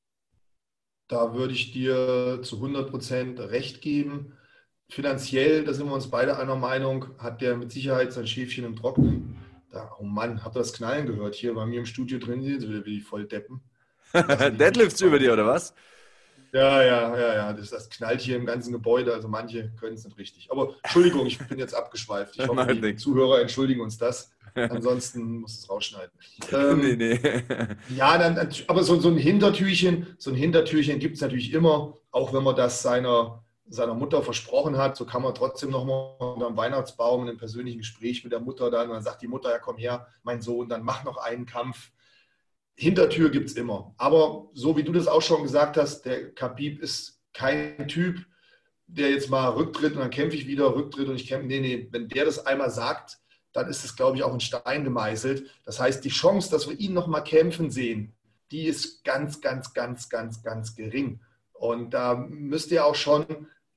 [1.08, 4.32] Da würde ich dir zu 100 Prozent recht geben.
[4.88, 8.76] Finanziell, da sind wir uns beide einer Meinung, hat der mit Sicherheit sein Schäfchen im
[8.76, 9.36] Trocknen.
[9.72, 11.34] Da, oh Mann, habt ihr das Knallen gehört?
[11.34, 13.62] Hier bei mir im Studio drin sind wieder wie voll deppen.
[14.12, 15.74] Deadlifts über dir, oder was?
[16.52, 17.52] Ja, ja, ja, ja.
[17.54, 19.14] Das, das knallt hier im ganzen Gebäude.
[19.14, 20.50] Also manche können es nicht richtig.
[20.50, 22.38] Aber Entschuldigung, ich bin jetzt abgeschweift.
[22.38, 24.30] Ich hoffe, die Zuhörer entschuldigen uns das.
[24.54, 26.12] Ansonsten muss es rausschneiden.
[26.52, 27.20] Ähm, nee, nee.
[27.96, 32.34] Ja, dann, aber so, so ein Hintertürchen, so ein Hintertürchen gibt es natürlich immer, auch
[32.34, 36.56] wenn man das seiner seiner Mutter versprochen hat, so kann man trotzdem nochmal unter dem
[36.56, 39.76] Weihnachtsbaum in einem persönlichen Gespräch mit der Mutter dann, dann sagt die Mutter, ja komm
[39.76, 41.90] her, mein Sohn, dann mach noch einen Kampf.
[42.74, 43.94] Hintertür gibt es immer.
[43.96, 48.24] Aber so wie du das auch schon gesagt hast, der Khabib ist kein Typ,
[48.86, 51.46] der jetzt mal rücktritt und dann kämpfe ich wieder, rücktritt und ich kämpfe.
[51.46, 53.18] Nee, nee, wenn der das einmal sagt,
[53.52, 55.48] dann ist es, glaube ich, auch in Stein gemeißelt.
[55.64, 58.14] Das heißt, die Chance, dass wir ihn nochmal kämpfen sehen,
[58.50, 61.20] die ist ganz, ganz, ganz, ganz, ganz gering.
[61.52, 63.24] Und da müsste ja auch schon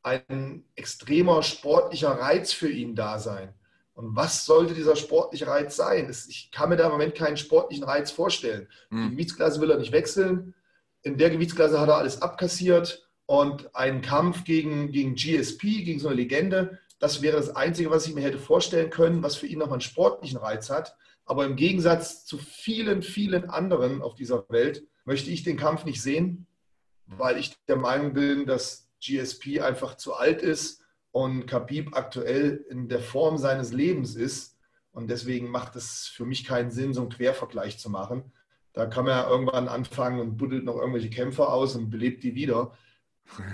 [0.06, 3.54] ein extremer sportlicher Reiz für ihn da sein.
[3.96, 6.10] Und was sollte dieser sportliche Reiz sein?
[6.30, 8.68] Ich kann mir da im Moment keinen sportlichen Reiz vorstellen.
[8.90, 9.04] Mhm.
[9.04, 10.54] Die Gewichtsklasse will er nicht wechseln.
[11.02, 16.10] In der Gewichtsklasse hat er alles abkassiert und einen Kampf gegen, gegen GSP, gegen so
[16.10, 19.60] eine Legende, das wäre das Einzige, was ich mir hätte vorstellen können, was für ihn
[19.60, 20.96] noch einen sportlichen Reiz hat.
[21.26, 26.02] Aber im Gegensatz zu vielen, vielen anderen auf dieser Welt möchte ich den Kampf nicht
[26.02, 26.48] sehen,
[27.08, 32.90] weil ich der Meinung bin, dass GSP einfach zu alt ist und Khabib aktuell in
[32.90, 34.58] der Form seines Lebens ist.
[34.92, 38.32] Und deswegen macht es für mich keinen Sinn, so einen Quervergleich zu machen.
[38.74, 42.36] Da kann man ja irgendwann anfangen und buddelt noch irgendwelche Kämpfer aus und belebt die
[42.36, 42.78] wieder.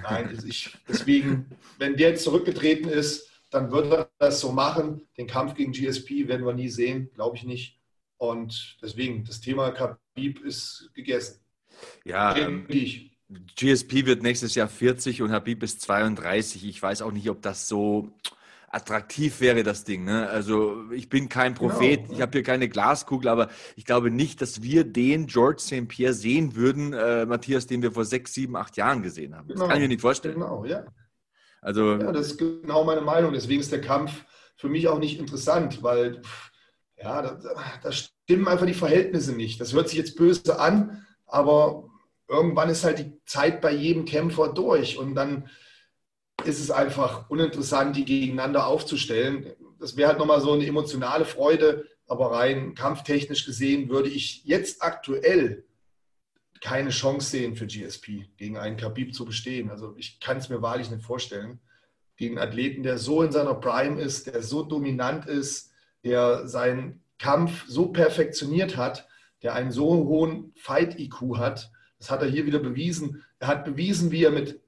[0.04, 5.08] Nein, also ich, deswegen, wenn der jetzt zurückgetreten ist, dann wird er das so machen.
[5.18, 7.80] Den Kampf gegen GSP werden wir nie sehen, glaube ich nicht.
[8.18, 11.42] Und deswegen, das Thema Khabib ist gegessen.
[12.06, 13.11] Ja, ähm, ich.
[13.56, 16.66] GSP wird nächstes Jahr 40 und Habib ist 32.
[16.66, 18.12] Ich weiß auch nicht, ob das so
[18.70, 20.06] attraktiv wäre, das Ding.
[20.06, 20.30] Ne?
[20.30, 22.14] Also ich bin kein Prophet, genau.
[22.14, 25.88] ich habe hier keine Glaskugel, aber ich glaube nicht, dass wir den George St.
[25.88, 29.48] Pierre sehen würden, äh, Matthias, den wir vor sechs, sieben, acht Jahren gesehen haben.
[29.50, 29.68] Das genau.
[29.68, 30.36] kann ich mir nicht vorstellen.
[30.36, 30.86] Genau, ja.
[31.62, 33.34] Also, ja, das ist genau meine Meinung.
[33.34, 36.22] Deswegen ist der Kampf für mich auch nicht interessant, weil
[36.98, 37.40] ja, da,
[37.84, 39.60] da stimmen einfach die Verhältnisse nicht.
[39.60, 41.91] Das hört sich jetzt böse an, aber
[42.32, 45.50] irgendwann ist halt die Zeit bei jedem Kämpfer durch und dann
[46.46, 49.54] ist es einfach uninteressant, die gegeneinander aufzustellen.
[49.80, 54.82] Das wäre halt nochmal so eine emotionale Freude, aber rein kampftechnisch gesehen würde ich jetzt
[54.82, 55.66] aktuell
[56.62, 59.70] keine Chance sehen für GSP, gegen einen Khabib zu bestehen.
[59.70, 61.60] Also ich kann es mir wahrlich nicht vorstellen.
[62.16, 65.72] Gegen einen Athleten, der so in seiner Prime ist, der so dominant ist,
[66.04, 69.08] der seinen Kampf so perfektioniert hat,
[69.42, 71.72] der einen so hohen Fight-IQ hat.
[72.02, 73.24] Das hat er hier wieder bewiesen.
[73.38, 74.60] Er hat bewiesen, wie er mit,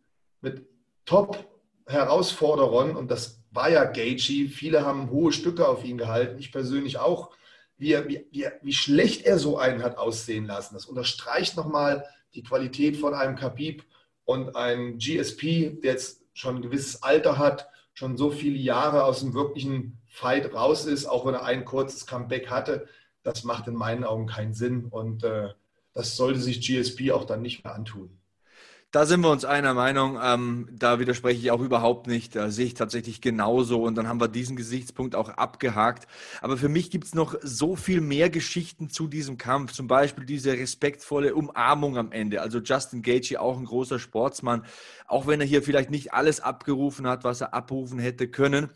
[0.42, 0.68] mit
[1.06, 7.00] Top-Herausforderern, und das war ja Gaethje, viele haben hohe Stücke auf ihn gehalten, ich persönlich
[7.00, 7.32] auch,
[7.76, 10.76] wie, wie, wie, wie schlecht er so einen hat aussehen lassen.
[10.76, 13.84] Das unterstreicht nochmal die Qualität von einem Khabib
[14.26, 19.22] und einem GSP, der jetzt schon ein gewisses Alter hat, schon so viele Jahre aus
[19.22, 22.88] dem wirklichen Fight raus ist, auch wenn er ein kurzes Comeback hatte.
[23.24, 25.50] Das macht in meinen Augen keinen Sinn und äh,
[25.94, 28.20] das sollte sich GSP auch dann nicht mehr antun.
[28.94, 30.20] Da sind wir uns einer Meinung.
[30.22, 32.36] Ähm, da widerspreche ich auch überhaupt nicht.
[32.36, 33.82] Da sehe ich tatsächlich genauso.
[33.82, 36.08] Und dann haben wir diesen Gesichtspunkt auch abgehakt.
[36.42, 39.72] Aber für mich gibt es noch so viel mehr Geschichten zu diesem Kampf.
[39.74, 42.44] Zum Beispiel diese respektvolle Umarmung am Ende.
[42.44, 44.64] Also Justin Gaethje, auch ein großer Sportsmann.
[45.08, 48.70] Auch wenn er hier vielleicht nicht alles abgerufen hat, was er abrufen hätte können.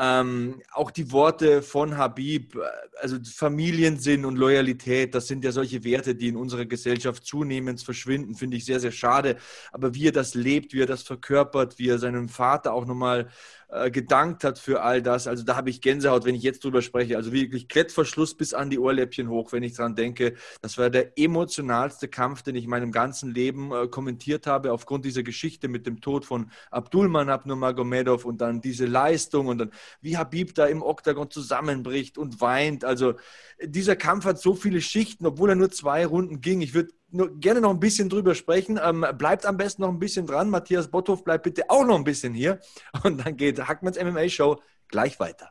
[0.00, 2.60] Ähm, auch die Worte von Habib, äh,
[3.00, 8.36] also Familiensinn und Loyalität, das sind ja solche Werte, die in unserer Gesellschaft zunehmend verschwinden,
[8.36, 9.38] finde ich sehr, sehr schade.
[9.72, 13.28] Aber wie er das lebt, wie er das verkörpert, wie er seinem Vater auch nochmal
[13.70, 15.26] äh, gedankt hat für all das.
[15.26, 17.16] Also da habe ich Gänsehaut, wenn ich jetzt drüber spreche.
[17.16, 20.34] Also wirklich Klettverschluss bis an die Ohrläppchen hoch, wenn ich dran denke.
[20.62, 25.04] Das war der emotionalste Kampf, den ich in meinem ganzen Leben äh, kommentiert habe, aufgrund
[25.04, 30.16] dieser Geschichte mit dem Tod von Abdulmanab Nurmagomedov und dann diese Leistung und dann wie
[30.16, 32.84] Habib da im Oktagon zusammenbricht und weint.
[32.86, 33.14] Also
[33.62, 36.62] dieser Kampf hat so viele Schichten, obwohl er nur zwei Runden ging.
[36.62, 38.78] Ich würde gerne noch ein bisschen drüber sprechen.
[38.82, 40.50] Ähm, bleibt am besten noch ein bisschen dran.
[40.50, 42.60] Matthias Botthoff bleibt bitte auch noch ein bisschen hier.
[43.04, 45.50] Und dann geht Hackmans MMA Show gleich weiter.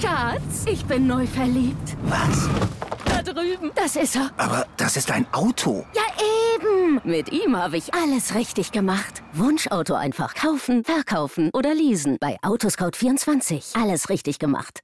[0.00, 1.96] Schatz, ich bin neu verliebt.
[2.04, 2.48] Was?
[3.04, 3.70] Da drüben.
[3.74, 4.30] Das ist er.
[4.36, 5.84] Aber das ist ein Auto.
[5.94, 6.02] Ja,
[6.54, 7.00] eben.
[7.04, 9.22] Mit ihm habe ich alles richtig gemacht.
[9.32, 12.18] Wunschauto einfach kaufen, verkaufen oder leasen.
[12.20, 13.80] Bei Autoscout24.
[13.80, 14.80] Alles richtig gemacht.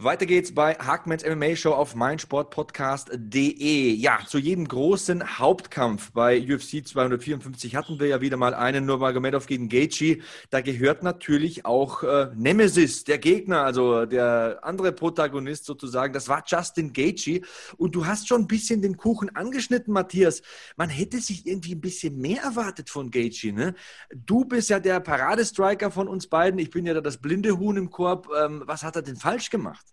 [0.00, 3.94] Weiter geht's bei Hackmans MMA Show auf meinsportpodcast.de.
[3.94, 9.48] Ja, zu jedem großen Hauptkampf bei UFC 254 hatten wir ja wieder mal einen Nurmagomedov
[9.48, 10.18] gegen Gaethje.
[10.50, 16.12] Da gehört natürlich auch äh, Nemesis, der Gegner, also der andere Protagonist sozusagen.
[16.12, 17.40] Das war Justin Gaethje.
[17.76, 20.42] Und du hast schon ein bisschen den Kuchen angeschnitten, Matthias.
[20.76, 23.52] Man hätte sich irgendwie ein bisschen mehr erwartet von Gaethje.
[23.52, 23.74] Ne?
[24.14, 26.60] Du bist ja der Paradestriker von uns beiden.
[26.60, 28.28] Ich bin ja da das blinde Huhn im Korb.
[28.40, 29.87] Ähm, was hat er denn falsch gemacht?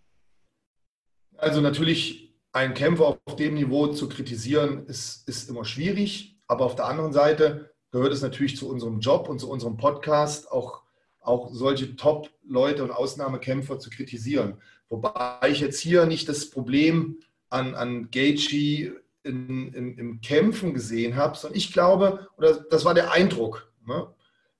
[1.38, 6.38] Also natürlich, einen Kämpfer auf dem Niveau zu kritisieren, ist, ist immer schwierig.
[6.46, 10.50] Aber auf der anderen Seite gehört es natürlich zu unserem Job und zu unserem Podcast,
[10.50, 10.82] auch,
[11.20, 14.60] auch solche Top-Leute und Ausnahmekämpfer zu kritisieren.
[14.88, 17.18] Wobei ich jetzt hier nicht das Problem
[17.50, 22.94] an, an Gaethje in, in, im Kämpfen gesehen habe, sondern ich glaube, oder das war
[22.94, 24.08] der Eindruck, ne?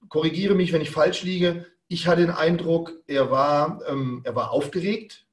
[0.08, 4.50] korrigiere mich, wenn ich falsch liege, ich hatte den Eindruck, er war, ähm, er war
[4.50, 5.25] aufgeregt,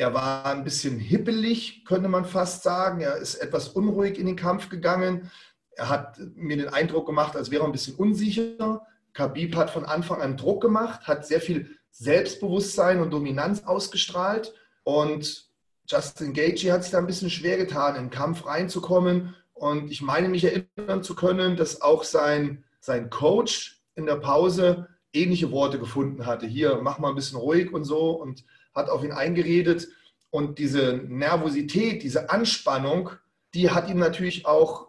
[0.00, 3.02] er war ein bisschen hippelig, könnte man fast sagen.
[3.02, 5.30] Er ist etwas unruhig in den Kampf gegangen.
[5.72, 8.86] Er hat mir den Eindruck gemacht, als wäre er ein bisschen unsicher.
[9.12, 15.50] Khabib hat von Anfang an Druck gemacht, hat sehr viel Selbstbewusstsein und Dominanz ausgestrahlt und
[15.86, 19.36] Justin Gaethje hat sich da ein bisschen schwer getan, in den Kampf reinzukommen.
[19.52, 24.88] Und ich meine mich erinnern zu können, dass auch sein, sein Coach in der Pause
[25.12, 26.46] ähnliche Worte gefunden hatte.
[26.46, 29.88] Hier, mach mal ein bisschen ruhig und so und hat auf ihn eingeredet.
[30.30, 33.10] Und diese Nervosität, diese Anspannung,
[33.54, 34.88] die hat ihm natürlich auch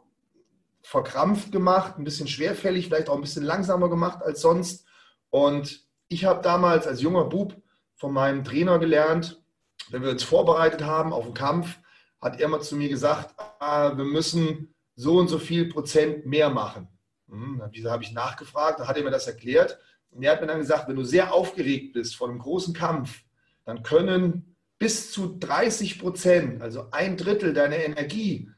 [0.83, 4.85] verkrampft gemacht, ein bisschen schwerfällig, vielleicht auch ein bisschen langsamer gemacht als sonst.
[5.29, 7.55] Und ich habe damals als junger Bub
[7.95, 9.41] von meinem Trainer gelernt,
[9.89, 11.77] wenn wir uns vorbereitet haben auf den Kampf,
[12.21, 16.49] hat er mal zu mir gesagt, ah, wir müssen so und so viel Prozent mehr
[16.49, 16.87] machen.
[17.29, 18.79] Hm, habe ich nachgefragt?
[18.79, 19.79] Dann hat er mir das erklärt.
[20.11, 23.23] Und er hat mir dann gesagt, wenn du sehr aufgeregt bist vor einem großen Kampf,
[23.65, 28.49] dann können bis zu 30 Prozent, also ein Drittel deiner Energie,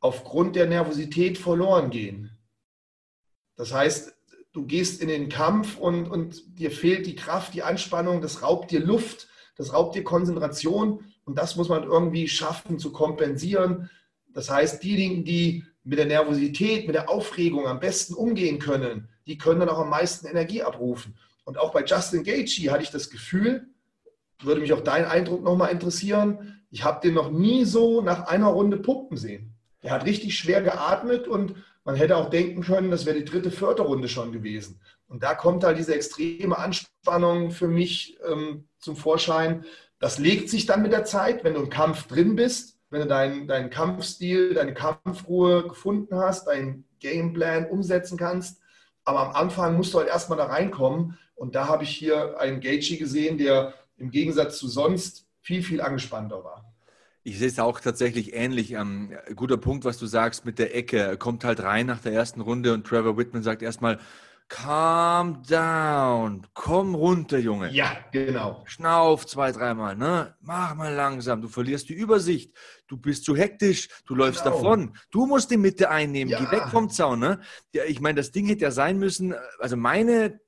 [0.00, 2.30] aufgrund der Nervosität verloren gehen.
[3.56, 4.14] Das heißt,
[4.52, 8.70] du gehst in den Kampf und, und dir fehlt die Kraft, die Anspannung, das raubt
[8.70, 13.90] dir Luft, das raubt dir Konzentration und das muss man irgendwie schaffen zu kompensieren.
[14.32, 19.38] Das heißt, diejenigen, die mit der Nervosität, mit der Aufregung am besten umgehen können, die
[19.38, 21.16] können dann auch am meisten Energie abrufen.
[21.44, 23.68] Und auch bei Justin Gaethje hatte ich das Gefühl,
[24.42, 28.46] würde mich auch dein Eindruck nochmal interessieren, ich habe den noch nie so nach einer
[28.46, 29.54] Runde pumpen sehen.
[29.82, 33.50] Er hat richtig schwer geatmet und man hätte auch denken können, das wäre die dritte,
[33.50, 34.80] vierte Runde schon gewesen.
[35.08, 39.64] Und da kommt halt diese extreme Anspannung für mich ähm, zum Vorschein.
[39.98, 43.06] Das legt sich dann mit der Zeit, wenn du im Kampf drin bist, wenn du
[43.06, 48.60] deinen, deinen Kampfstil, deine Kampfruhe gefunden hast, deinen Gameplan umsetzen kannst.
[49.04, 51.18] Aber am Anfang musst du halt erstmal da reinkommen.
[51.34, 55.80] Und da habe ich hier einen Gaethje gesehen, der im Gegensatz zu sonst viel, viel
[55.80, 56.74] angespannter war.
[57.22, 58.72] Ich sehe es auch tatsächlich ähnlich.
[58.72, 60.98] Ähm, guter Punkt, was du sagst mit der Ecke.
[60.98, 63.98] Er kommt halt rein nach der ersten Runde und Trevor Whitman sagt erstmal,
[64.48, 67.70] calm down, komm runter, Junge.
[67.72, 68.62] Ja, genau.
[68.66, 70.34] Schnauf zwei, dreimal, ne?
[70.40, 72.52] Mach mal langsam, du verlierst die Übersicht,
[72.88, 74.56] du bist zu hektisch, du läufst genau.
[74.56, 76.40] davon, du musst die Mitte einnehmen, ja.
[76.40, 77.40] geh weg vom Zaun, ne?
[77.72, 80.40] Ja, ich meine, das Ding hätte ja sein müssen, also meine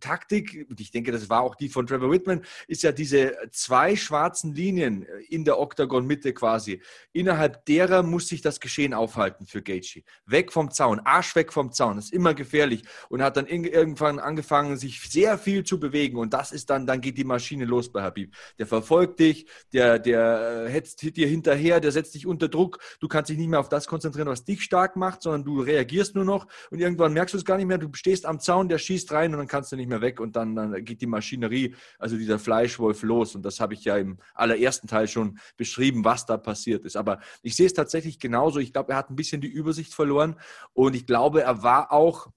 [0.00, 3.96] Taktik, und ich denke, das war auch die von Trevor Whitman, ist ja diese zwei
[3.96, 6.82] schwarzen Linien in der Oktagon-Mitte quasi.
[7.12, 10.02] Innerhalb derer muss sich das Geschehen aufhalten für Gaethje.
[10.26, 12.82] Weg vom Zaun, Arsch weg vom Zaun, das ist immer gefährlich.
[13.08, 16.18] Und hat dann irgendwann angefangen, sich sehr viel zu bewegen.
[16.18, 18.34] Und das ist dann, dann geht die Maschine los bei Habib.
[18.58, 22.78] Der verfolgt dich, der, der hetzt dir hinterher, der setzt dich unter Druck.
[23.00, 26.14] Du kannst dich nicht mehr auf das konzentrieren, was dich stark macht, sondern du reagierst
[26.14, 26.46] nur noch.
[26.70, 27.78] Und irgendwann merkst du es gar nicht mehr.
[27.78, 30.36] Du stehst am Zaun, der schießt rein und dann kannst du nicht mehr weg und
[30.36, 33.34] dann, dann geht die Maschinerie, also dieser Fleischwolf los.
[33.34, 36.96] Und das habe ich ja im allerersten Teil schon beschrieben, was da passiert ist.
[36.96, 38.58] Aber ich sehe es tatsächlich genauso.
[38.58, 40.36] Ich glaube, er hat ein bisschen die Übersicht verloren
[40.72, 42.28] und ich glaube, er war auch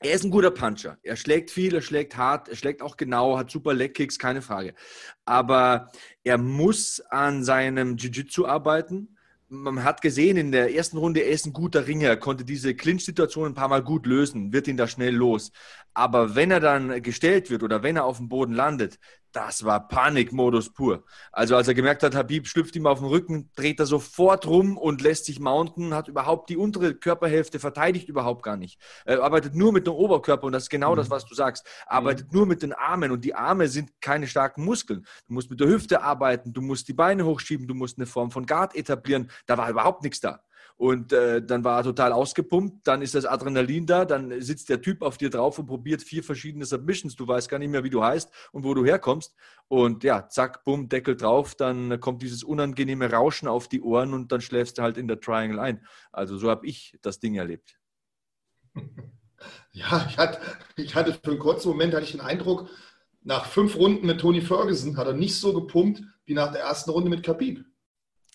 [0.00, 0.96] er ist ein guter Puncher.
[1.02, 4.74] Er schlägt viel, er schlägt hart, er schlägt auch genau, hat super Leckkicks, keine Frage.
[5.24, 5.90] Aber
[6.22, 9.17] er muss an seinem Jiu-Jitsu arbeiten
[9.48, 13.46] man hat gesehen in der ersten Runde, er ist ein guter Ringer, konnte diese Clinch-Situation
[13.46, 15.52] ein paar Mal gut lösen, wird ihn da schnell los.
[15.94, 18.98] Aber wenn er dann gestellt wird oder wenn er auf dem Boden landet,
[19.32, 21.04] das war Panikmodus pur.
[21.32, 24.78] Also als er gemerkt hat, Habib schlüpft ihm auf den Rücken, dreht er sofort rum
[24.78, 28.80] und lässt sich mounten, hat überhaupt die untere Körperhälfte verteidigt überhaupt gar nicht.
[29.04, 30.96] Er arbeitet nur mit dem Oberkörper und das ist genau mhm.
[30.96, 31.66] das, was du sagst.
[31.86, 32.38] Arbeitet mhm.
[32.38, 35.06] nur mit den Armen und die Arme sind keine starken Muskeln.
[35.26, 38.30] Du musst mit der Hüfte arbeiten, du musst die Beine hochschieben, du musst eine Form
[38.30, 39.30] von Guard etablieren.
[39.46, 40.40] Da war überhaupt nichts da.
[40.78, 44.80] Und äh, dann war er total ausgepumpt, dann ist das Adrenalin da, dann sitzt der
[44.80, 47.16] Typ auf dir drauf und probiert vier verschiedene Submissions.
[47.16, 49.34] Du weißt gar nicht mehr, wie du heißt und wo du herkommst.
[49.66, 54.30] Und ja, zack, bumm, Deckel drauf, dann kommt dieses unangenehme Rauschen auf die Ohren und
[54.30, 55.84] dann schläfst du halt in der Triangle ein.
[56.12, 57.76] Also so habe ich das Ding erlebt.
[59.72, 60.40] Ja, ich hatte,
[60.76, 62.68] ich hatte für einen kurzen Moment hatte ich den Eindruck,
[63.22, 66.90] nach fünf Runden mit Tony Ferguson hat er nicht so gepumpt wie nach der ersten
[66.90, 67.64] Runde mit Khabib.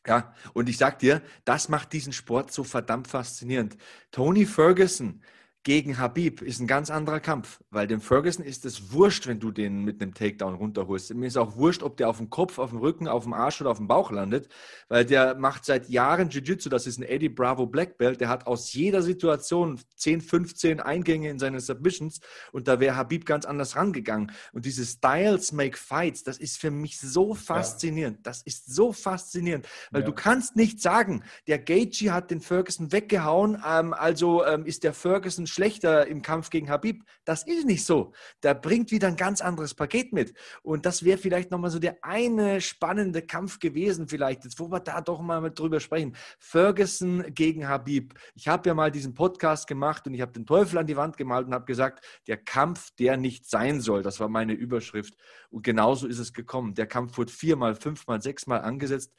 [0.06, 3.78] Ja, und ich sag dir, das macht diesen Sport so verdammt faszinierend.
[4.12, 5.22] Tony Ferguson
[5.63, 9.49] gegen Habib ist ein ganz anderer Kampf, weil dem Ferguson ist es wurscht, wenn du
[9.49, 11.13] den mit einem Takedown runterholst.
[11.13, 13.62] Mir ist auch wurscht, ob der auf dem Kopf, auf dem Rücken, auf dem Arsch
[13.62, 14.49] oder auf dem Bauch landet,
[14.89, 18.45] weil der macht seit Jahren Jiu-Jitsu, das ist ein Eddie Bravo Black Belt, der hat
[18.45, 22.19] aus jeder Situation 10, 15 Eingänge in seine Submissions
[22.52, 24.34] und da wäre Habib ganz anders rangegangen.
[24.52, 28.17] Und diese Styles make fights, das ist für mich so faszinierend.
[28.17, 28.23] Ja.
[28.23, 30.08] Das ist so faszinierend, weil ja.
[30.08, 34.93] du kannst nicht sagen, der Gaethje hat den Ferguson weggehauen, ähm, also ähm, ist der
[34.93, 37.04] Ferguson schlechter im Kampf gegen Habib.
[37.26, 38.14] Das ist nicht so.
[38.41, 40.34] Der bringt wieder ein ganz anderes Paket mit.
[40.62, 44.80] Und das wäre vielleicht nochmal so der eine spannende Kampf gewesen, vielleicht, jetzt, wo wir
[44.80, 46.16] da doch mal drüber sprechen.
[46.39, 48.14] Ferguson gegen Habib.
[48.36, 51.18] Ich habe ja mal diesen Podcast gemacht und ich habe den Teufel an die Wand
[51.18, 54.04] gemalt und habe gesagt, der Kampf, der nicht sein soll.
[54.04, 55.16] Das war meine Überschrift.
[55.49, 56.74] Und genauso ist es gekommen.
[56.74, 59.14] Der Kampf wurde viermal, fünfmal, sechsmal angesetzt.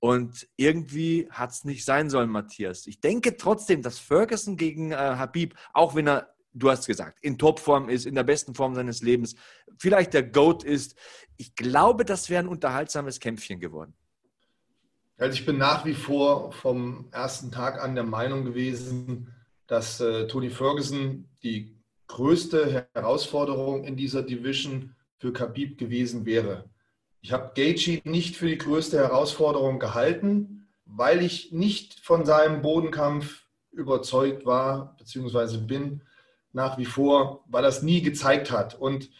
[0.00, 2.86] Und irgendwie hat es nicht sein sollen, Matthias.
[2.86, 7.36] Ich denke trotzdem, dass Ferguson gegen äh, Habib, auch wenn er, du hast gesagt, in
[7.36, 9.34] Topform ist, in der besten Form seines Lebens,
[9.78, 10.96] vielleicht der GOAT ist,
[11.36, 13.94] ich glaube, das wäre ein unterhaltsames Kämpfchen geworden.
[15.16, 19.34] Also ich bin nach wie vor vom ersten Tag an der Meinung gewesen,
[19.66, 21.76] dass äh, Tony Ferguson die
[22.06, 26.70] größte Herausforderung in dieser Division für Khabib gewesen wäre.
[27.28, 33.44] Ich habe Gaethje nicht für die größte Herausforderung gehalten, weil ich nicht von seinem Bodenkampf
[33.70, 36.00] überzeugt war, beziehungsweise bin
[36.54, 38.80] nach wie vor, weil es nie gezeigt hat.
[38.80, 39.10] Und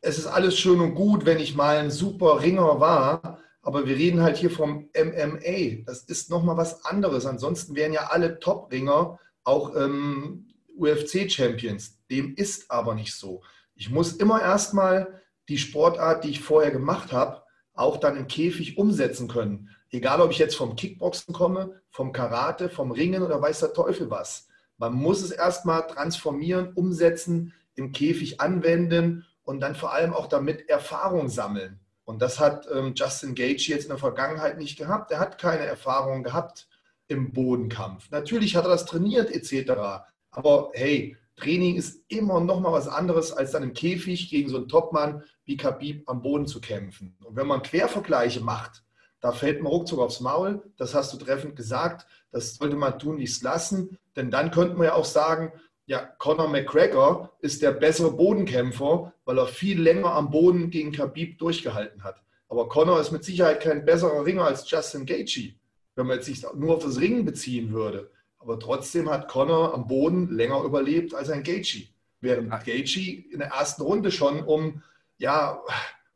[0.00, 3.94] es ist alles schön und gut, wenn ich mal ein super Ringer war, aber wir
[3.94, 5.84] reden halt hier vom MMA.
[5.86, 7.26] Das ist nochmal was anderes.
[7.26, 11.96] Ansonsten wären ja alle Top-Ringer auch ähm, UFC-Champions.
[12.10, 13.40] Dem ist aber nicht so.
[13.76, 17.42] Ich muss immer erstmal die Sportart, die ich vorher gemacht habe,
[17.74, 19.70] auch dann im Käfig umsetzen können.
[19.90, 24.10] Egal, ob ich jetzt vom Kickboxen komme, vom Karate, vom Ringen oder weiß der Teufel
[24.10, 24.48] was.
[24.76, 30.68] Man muss es erstmal transformieren, umsetzen, im Käfig anwenden und dann vor allem auch damit
[30.68, 31.80] Erfahrung sammeln.
[32.04, 35.10] Und das hat ähm, Justin Gage jetzt in der Vergangenheit nicht gehabt.
[35.10, 36.68] Er hat keine Erfahrung gehabt
[37.08, 38.10] im Bodenkampf.
[38.10, 40.04] Natürlich hat er das trainiert etc.
[40.30, 44.58] Aber hey, Training ist immer noch mal was anderes, als dann im Käfig gegen so
[44.58, 47.16] einen Topmann wie Khabib am Boden zu kämpfen.
[47.24, 48.84] Und wenn man Quervergleiche macht,
[49.20, 50.62] da fällt man ruckzuck aufs Maul.
[50.76, 52.06] Das hast du treffend gesagt.
[52.30, 53.98] Das sollte man tun, es lassen.
[54.16, 55.52] Denn dann könnte man ja auch sagen,
[55.86, 61.38] ja, Conor McGregor ist der bessere Bodenkämpfer, weil er viel länger am Boden gegen Khabib
[61.38, 62.22] durchgehalten hat.
[62.48, 65.54] Aber Conor ist mit Sicherheit kein besserer Ringer als Justin Gaethje,
[65.94, 68.10] wenn man jetzt sich nur auf das Ringen beziehen würde.
[68.38, 71.88] Aber trotzdem hat Connor am Boden länger überlebt als ein Gaethje.
[72.20, 72.50] Während.
[72.50, 74.82] Gaethje in der ersten Runde schon um,
[75.18, 75.62] ja,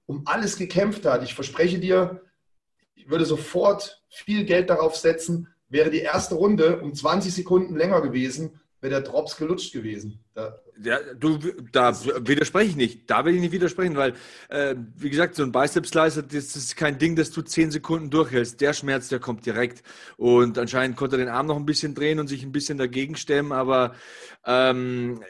[0.06, 1.22] um alles gekämpft hat.
[1.22, 2.22] Ich verspreche dir,
[2.94, 8.00] ich würde sofort viel Geld darauf setzen, wäre die erste Runde um 20 Sekunden länger
[8.00, 10.24] gewesen, wäre der Drops gelutscht gewesen.
[10.34, 11.38] Da, ja, du,
[11.72, 11.92] da
[12.26, 13.10] widerspreche ich nicht.
[13.10, 14.14] Da will ich nicht widersprechen, weil,
[14.48, 18.60] äh, wie gesagt, so ein Biceps-Slicer, das ist kein Ding, das du zehn Sekunden durchhältst.
[18.60, 19.82] Der Schmerz, der kommt direkt.
[20.16, 23.16] Und anscheinend konnte er den Arm noch ein bisschen drehen und sich ein bisschen dagegen
[23.16, 23.94] stemmen, aber
[24.46, 25.20] ähm,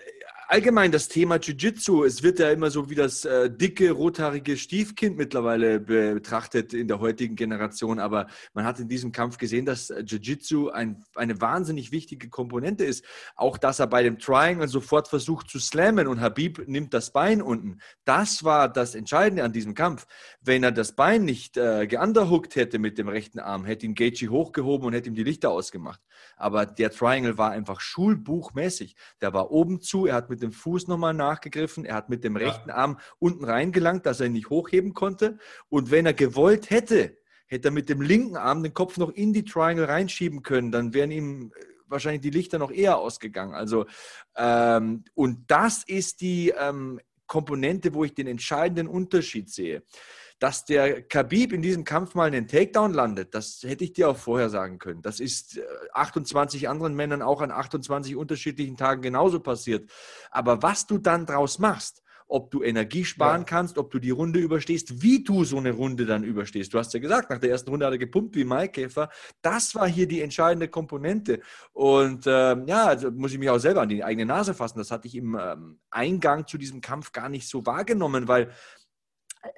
[0.49, 5.17] allgemein das Thema Jiu-Jitsu, es wird ja immer so wie das äh, dicke, rothaarige Stiefkind
[5.17, 10.03] mittlerweile betrachtet in der heutigen Generation, aber man hat in diesem Kampf gesehen, dass äh,
[10.03, 13.05] Jiu-Jitsu ein, eine wahnsinnig wichtige Komponente ist.
[13.37, 17.43] Auch, dass er bei dem Triangle sofort versucht zu slammen und Habib nimmt das Bein
[17.43, 17.79] unten.
[18.07, 20.07] Das war das Entscheidende an diesem Kampf.
[20.41, 24.31] Wenn er das Bein nicht äh, geunderhookt hätte mit dem rechten Arm, hätte ihn Gaethje
[24.31, 26.01] hochgehoben und hätte ihm die Lichter ausgemacht.
[26.39, 28.97] Aber der Triangle war einfach schulbuchmäßig.
[29.21, 32.37] Der war oben zu, er hat mit dem Fuß nochmal nachgegriffen, er hat mit dem
[32.37, 35.39] rechten Arm unten reingelangt, dass er ihn nicht hochheben konnte.
[35.69, 39.33] Und wenn er gewollt hätte, hätte er mit dem linken Arm den Kopf noch in
[39.33, 43.55] die Triangle reinschieben können, dann wären ihm äh, wahrscheinlich die Lichter noch eher ausgegangen.
[43.55, 43.87] Also,
[44.37, 49.83] ähm, und das ist die ähm, Komponente, wo ich den entscheidenden Unterschied sehe.
[50.39, 54.17] Dass der Khabib in diesem Kampf mal einen Takedown landet, das hätte ich dir auch
[54.17, 55.03] vorher sagen können.
[55.03, 55.61] Das ist
[55.93, 59.91] 28 äh, anderen Männern auch an 28 unterschiedlichen Tagen genauso passiert.
[60.31, 63.45] Aber was du dann draus machst, ob du Energie sparen ja.
[63.45, 66.73] kannst, ob du die Runde überstehst, wie du so eine Runde dann überstehst.
[66.73, 69.09] Du hast ja gesagt, nach der ersten Runde hat er gepumpt wie Maikäfer.
[69.41, 71.41] Das war hier die entscheidende Komponente.
[71.73, 74.79] Und ähm, ja, also muss ich mich auch selber an die eigene Nase fassen.
[74.79, 78.53] Das hatte ich im ähm, Eingang zu diesem Kampf gar nicht so wahrgenommen, weil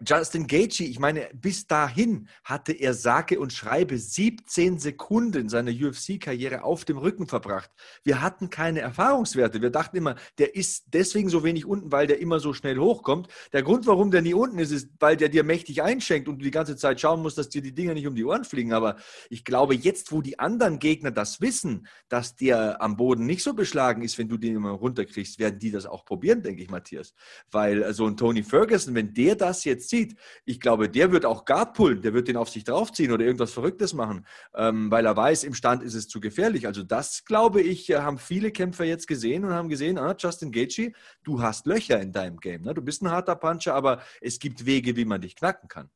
[0.07, 6.65] Justin Gaethje, ich meine, bis dahin hatte er sage und schreibe 17 Sekunden seiner UFC-Karriere
[6.65, 7.71] auf dem Rücken verbracht.
[8.03, 9.63] Wir hatten keine Erfahrungswerte.
[9.63, 13.29] Wir dachten immer, der ist deswegen so wenig unten, weil der immer so schnell hochkommt.
[13.53, 16.45] Der Grund, warum der nie unten ist, ist, weil der dir mächtig einschenkt und du
[16.45, 18.73] die ganze Zeit schauen musst, dass dir die Dinger nicht um die Ohren fliegen.
[18.73, 18.97] Aber
[19.31, 23.55] ich glaube, jetzt, wo die anderen Gegner das wissen, dass der am Boden nicht so
[23.55, 27.15] beschlagen ist, wenn du den immer runterkriegst, werden die das auch probieren, denke ich, Matthias.
[27.51, 31.25] Weil so ein Tony Ferguson, wenn der das jetzt jetzt sieht, ich glaube, der wird
[31.25, 35.07] auch Guard pullen, der wird den auf sich draufziehen oder irgendwas Verrücktes machen, ähm, weil
[35.07, 36.67] er weiß, im Stand ist es zu gefährlich.
[36.67, 40.53] Also das, glaube ich, äh, haben viele Kämpfer jetzt gesehen und haben gesehen, ah, Justin
[40.53, 40.93] Gaethje,
[41.25, 42.63] du hast Löcher in deinem Game.
[42.63, 42.75] Ne?
[42.75, 45.91] Du bist ein harter Puncher, aber es gibt Wege, wie man dich knacken kann.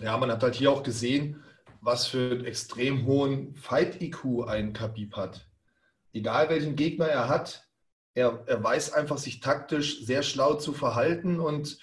[0.00, 1.42] Ja, man hat halt hier auch gesehen,
[1.80, 5.48] was für einen extrem hohen Fight-IQ ein Khabib hat.
[6.12, 7.65] egal welchen Gegner er hat,
[8.16, 11.38] er, er weiß einfach, sich taktisch sehr schlau zu verhalten.
[11.38, 11.78] Und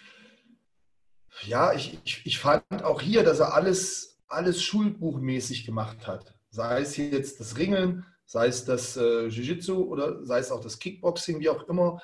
[1.46, 6.34] ja, ich, ich, ich fand auch hier, dass er alles, alles schulbuchmäßig gemacht hat.
[6.50, 10.80] Sei es jetzt das Ringeln, sei es das äh, Jiu-Jitsu oder sei es auch das
[10.80, 12.02] Kickboxing, wie auch immer.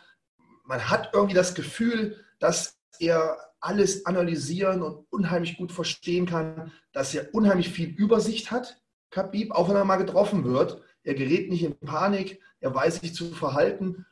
[0.63, 7.15] Man hat irgendwie das Gefühl, dass er alles analysieren und unheimlich gut verstehen kann, dass
[7.15, 10.83] er unheimlich viel Übersicht hat, Khabib, auch wenn er mal getroffen wird.
[11.01, 14.05] Er gerät nicht in Panik, er weiß sich zu verhalten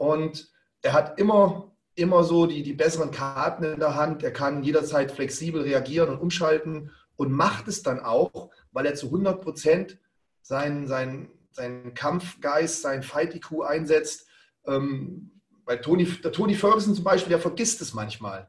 [0.00, 0.48] und
[0.80, 4.22] er hat immer, immer so die, die besseren Karten in der Hand.
[4.22, 9.06] Er kann jederzeit flexibel reagieren und umschalten und macht es dann auch, weil er zu
[9.06, 9.98] 100 Prozent
[10.40, 14.26] seinen, seinen, seinen Kampfgeist, sein Fight-IQ einsetzt.
[14.66, 15.32] Ähm,
[15.66, 18.48] bei Tony, der Tony Ferguson zum Beispiel, der vergisst es manchmal.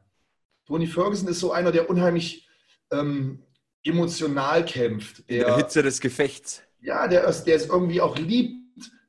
[0.64, 2.48] Tony Ferguson ist so einer, der unheimlich
[2.90, 3.42] ähm,
[3.84, 5.28] emotional kämpft.
[5.28, 6.62] Der, In der Hitze des Gefechts.
[6.80, 8.61] Ja, der, der es irgendwie auch liebt,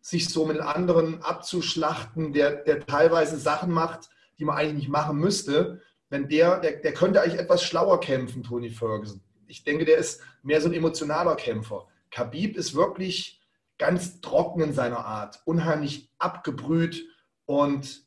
[0.04, 5.18] sich so mit anderen abzuschlachten, der, der teilweise Sachen macht, die man eigentlich nicht machen
[5.18, 5.82] müsste.
[6.10, 9.22] Wenn der, der, der könnte eigentlich etwas schlauer kämpfen, Tony Ferguson.
[9.48, 11.88] Ich denke, der ist mehr so ein emotionaler Kämpfer.
[12.12, 13.42] Khabib ist wirklich
[13.78, 17.06] ganz trocken in seiner Art, unheimlich abgebrüht
[17.46, 18.04] und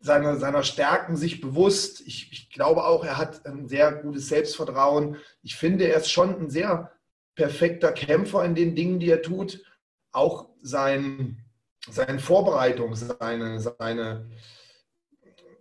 [0.00, 2.00] seiner, seiner Stärken sich bewusst.
[2.06, 5.18] Ich, ich glaube auch, er hat ein sehr gutes Selbstvertrauen.
[5.42, 6.90] Ich finde, er ist schon ein sehr
[7.34, 9.62] perfekter Kämpfer in den Dingen, die er tut.
[10.14, 11.44] Auch sein,
[11.90, 14.30] seine Vorbereitung, seine, seine,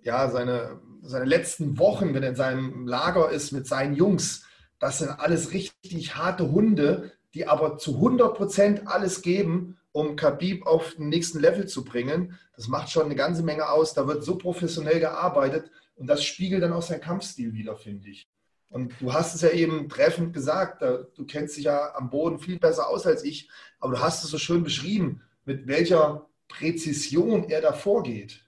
[0.01, 4.45] ja, seine, seine letzten Wochen, wenn er in seinem Lager ist mit seinen Jungs,
[4.79, 10.65] das sind alles richtig harte Hunde, die aber zu 100 Prozent alles geben, um Khabib
[10.67, 12.37] auf den nächsten Level zu bringen.
[12.55, 13.93] Das macht schon eine ganze Menge aus.
[13.93, 18.29] Da wird so professionell gearbeitet und das spiegelt dann auch seinen Kampfstil wieder, finde ich.
[18.73, 22.57] Und du hast es ja eben treffend gesagt, du kennst dich ja am Boden viel
[22.57, 23.47] besser aus als ich,
[23.79, 28.42] aber du hast es so schön beschrieben, mit welcher Präzision er da vorgeht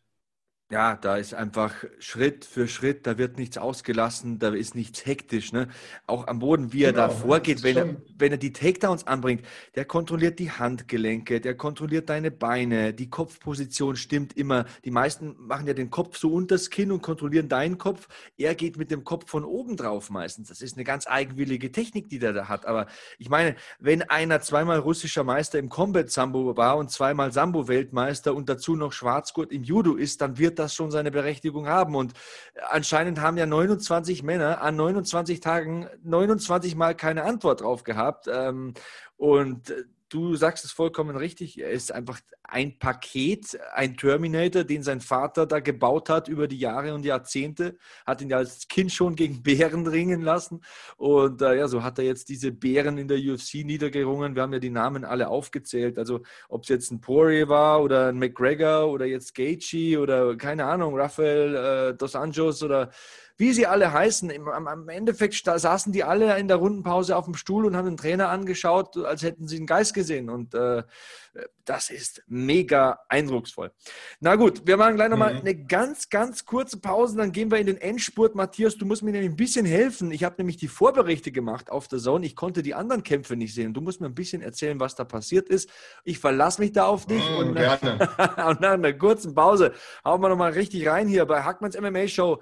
[0.71, 5.53] ja, da ist einfach Schritt für Schritt, da wird nichts ausgelassen, da ist nichts hektisch.
[5.53, 5.67] Ne?
[6.07, 9.45] Auch am Boden, wie er genau, da vorgeht, wenn er, wenn er die Takedowns anbringt,
[9.75, 14.65] der kontrolliert die Handgelenke, der kontrolliert deine Beine, die Kopfposition stimmt immer.
[14.83, 18.07] Die meisten machen ja den Kopf so unters Kinn und kontrollieren deinen Kopf.
[18.35, 20.49] Er geht mit dem Kopf von oben drauf meistens.
[20.49, 22.65] Das ist eine ganz eigenwillige Technik, die der da hat.
[22.65, 22.87] Aber
[23.19, 28.49] ich meine, wenn einer zweimal russischer Meister im Combat Sambo war und zweimal Sambo-Weltmeister und
[28.49, 31.95] dazu noch Schwarzgurt im Judo ist, dann wird das schon seine Berechtigung haben.
[31.95, 32.13] Und
[32.69, 38.27] anscheinend haben ja 29 Männer an 29 Tagen 29 Mal keine Antwort drauf gehabt.
[38.31, 38.73] Ähm,
[39.17, 39.73] und
[40.09, 41.59] du sagst es vollkommen richtig.
[41.59, 46.59] Er ist einfach ein Paket, ein Terminator, den sein Vater da gebaut hat über die
[46.59, 47.77] Jahre und Jahrzehnte.
[48.05, 50.61] Hat ihn ja als Kind schon gegen Bären ringen lassen.
[50.97, 54.35] Und äh, ja, so hat er jetzt diese Bären in der UFC niedergerungen.
[54.35, 55.97] Wir haben ja die Namen alle aufgezählt.
[55.97, 60.65] Also, ob es jetzt ein Poirier war oder ein McGregor oder jetzt Gaethje oder keine
[60.65, 62.91] Ahnung, Rafael äh, Dos Anjos oder
[63.37, 67.35] wie sie alle heißen, im, am Endeffekt saßen die alle in der Rundenpause auf dem
[67.35, 70.29] Stuhl und haben den Trainer angeschaut, als hätten sie einen Geist gesehen.
[70.29, 70.83] Und äh,
[71.65, 73.71] das ist mega eindrucksvoll.
[74.19, 75.39] Na gut, wir machen gleich nochmal mhm.
[75.41, 78.35] eine ganz, ganz kurze Pause, dann gehen wir in den Endspurt.
[78.35, 80.11] Matthias, du musst mir nämlich ein bisschen helfen.
[80.11, 82.25] Ich habe nämlich die Vorberichte gemacht auf der Zone.
[82.25, 83.73] Ich konnte die anderen Kämpfe nicht sehen.
[83.73, 85.69] Du musst mir ein bisschen erzählen, was da passiert ist.
[86.03, 87.27] Ich verlasse mich da auf dich.
[87.29, 87.99] Mhm, und, gerne.
[88.47, 89.73] und nach einer kurzen Pause
[90.05, 92.41] hauen wir nochmal richtig rein hier bei Hackmanns MMA Show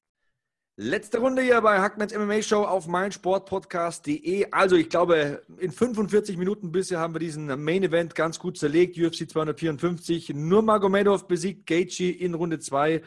[0.77, 4.47] Letzte Runde hier bei Hackmans MMA Show auf meinsportpodcast.de.
[4.51, 8.97] Also ich glaube, in 45 Minuten bisher haben wir diesen Main Event ganz gut zerlegt.
[8.97, 10.29] UFC 254.
[10.33, 13.01] Nurmagomedov besiegt Gaethje in Runde 2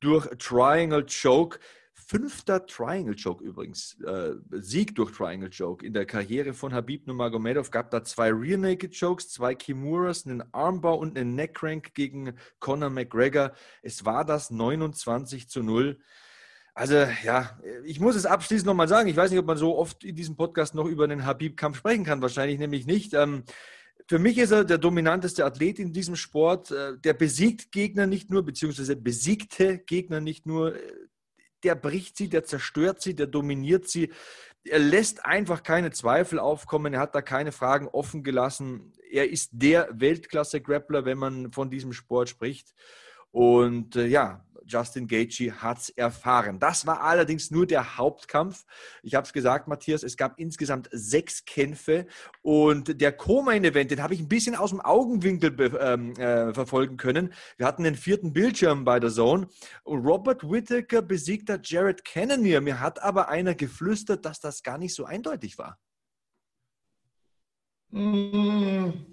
[0.00, 1.58] durch Triangle Choke.
[1.92, 4.00] Fünfter Triangle Choke übrigens.
[4.00, 5.84] Äh, Sieg durch Triangle Choke.
[5.84, 10.42] In der Karriere von Habib Nurmagomedov gab da zwei Rear Naked Chokes, zwei Kimuras, einen
[10.54, 13.52] Armbar und einen Neckcrank gegen Conor McGregor.
[13.82, 16.00] Es war das 29 zu 0.
[16.74, 16.94] Also
[17.24, 19.08] ja, ich muss es abschließend nochmal sagen.
[19.08, 22.04] Ich weiß nicht, ob man so oft in diesem Podcast noch über den Habib-Kampf sprechen
[22.04, 22.22] kann.
[22.22, 23.12] Wahrscheinlich nämlich nicht.
[23.12, 23.44] Ähm,
[24.08, 26.70] für mich ist er der dominanteste Athlet in diesem Sport.
[26.70, 30.74] Äh, der besiegt Gegner nicht nur, beziehungsweise besiegte Gegner nicht nur.
[31.62, 34.10] Der bricht sie, der zerstört sie, der dominiert sie.
[34.64, 36.94] Er lässt einfach keine Zweifel aufkommen.
[36.94, 38.92] Er hat da keine Fragen offen gelassen.
[39.10, 42.72] Er ist der Weltklasse-Grappler, wenn man von diesem Sport spricht.
[43.30, 46.58] Und äh, ja, Justin Gaethje hat es erfahren.
[46.58, 48.64] Das war allerdings nur der Hauptkampf.
[49.02, 52.06] Ich habe es gesagt, Matthias, es gab insgesamt sechs Kämpfe
[52.40, 57.34] und der Co-Main-Event, den habe ich ein bisschen aus dem Augenwinkel ähm, äh, verfolgen können.
[57.58, 59.48] Wir hatten den vierten Bildschirm bei der Zone
[59.84, 62.60] Robert Whittaker besiegte Jared Cannonier.
[62.62, 65.78] Mir hat aber einer geflüstert, dass das gar nicht so eindeutig war.
[67.90, 69.12] Mmh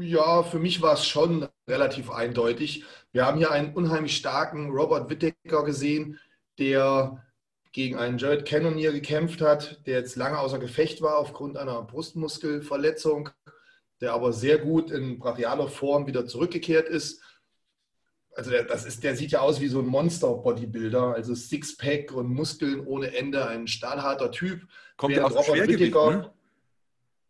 [0.00, 2.84] ja, für mich war es schon relativ eindeutig.
[3.16, 6.20] Wir haben hier einen unheimlich starken Robert Whittaker gesehen,
[6.58, 7.24] der
[7.72, 13.30] gegen einen Jared Cannonier gekämpft hat, der jetzt lange außer Gefecht war aufgrund einer Brustmuskelverletzung,
[14.02, 17.22] der aber sehr gut in brachialer Form wieder zurückgekehrt ist.
[18.34, 22.28] Also der, das ist, der sieht ja aus wie so ein Monster-Bodybuilder, also Sixpack und
[22.28, 24.60] Muskeln ohne Ende, ein stahlharter Typ.
[24.98, 26.32] Kommt ja aus Robert Whittaker, ne?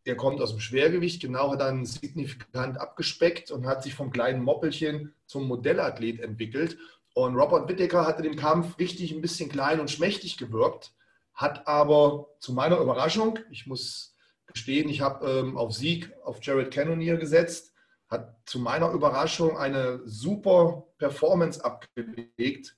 [0.07, 4.43] Der kommt aus dem Schwergewicht, genau hat dann signifikant abgespeckt und hat sich vom kleinen
[4.43, 6.79] Moppelchen zum Modellathlet entwickelt.
[7.13, 10.93] Und Robert Whittaker hatte den Kampf richtig ein bisschen klein und schmächtig gewirkt,
[11.35, 14.15] hat aber zu meiner Überraschung, ich muss
[14.47, 17.73] gestehen, ich habe ähm, auf Sieg auf Jared Cannonier gesetzt,
[18.09, 22.77] hat zu meiner Überraschung eine super Performance abgelegt,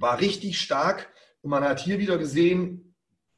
[0.00, 1.12] war richtig stark
[1.42, 2.96] und man hat hier wieder gesehen,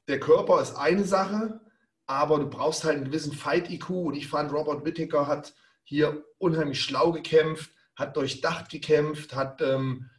[0.08, 1.60] der Körper ist eine Sache,
[2.06, 6.80] aber du brauchst halt einen gewissen Fight-IQ und ich fand, Robert Whittaker hat hier unheimlich
[6.80, 10.10] schlau gekämpft, hat durchdacht gekämpft, hat ähm,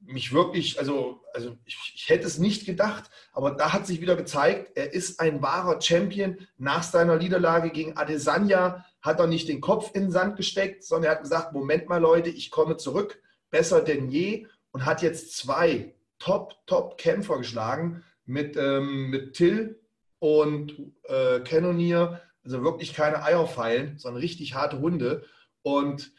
[0.00, 4.16] mich wirklich, also, also ich, ich, hätte es nicht gedacht, aber da hat sich wieder
[4.16, 6.38] gezeigt, er ist ein wahrer Champion.
[6.58, 11.10] Nach seiner Niederlage gegen Adesanya hat er nicht den Kopf in den Sand gesteckt, sondern
[11.10, 15.36] er hat gesagt, Moment mal Leute, ich komme zurück, besser denn je und hat jetzt
[15.36, 19.80] zwei Top-Top-Kämpfer geschlagen mit, ähm, mit Till
[20.18, 25.24] und äh, Cannoneer, also wirklich keine Eier feilen, sondern richtig harte Hunde.
[25.62, 26.12] Und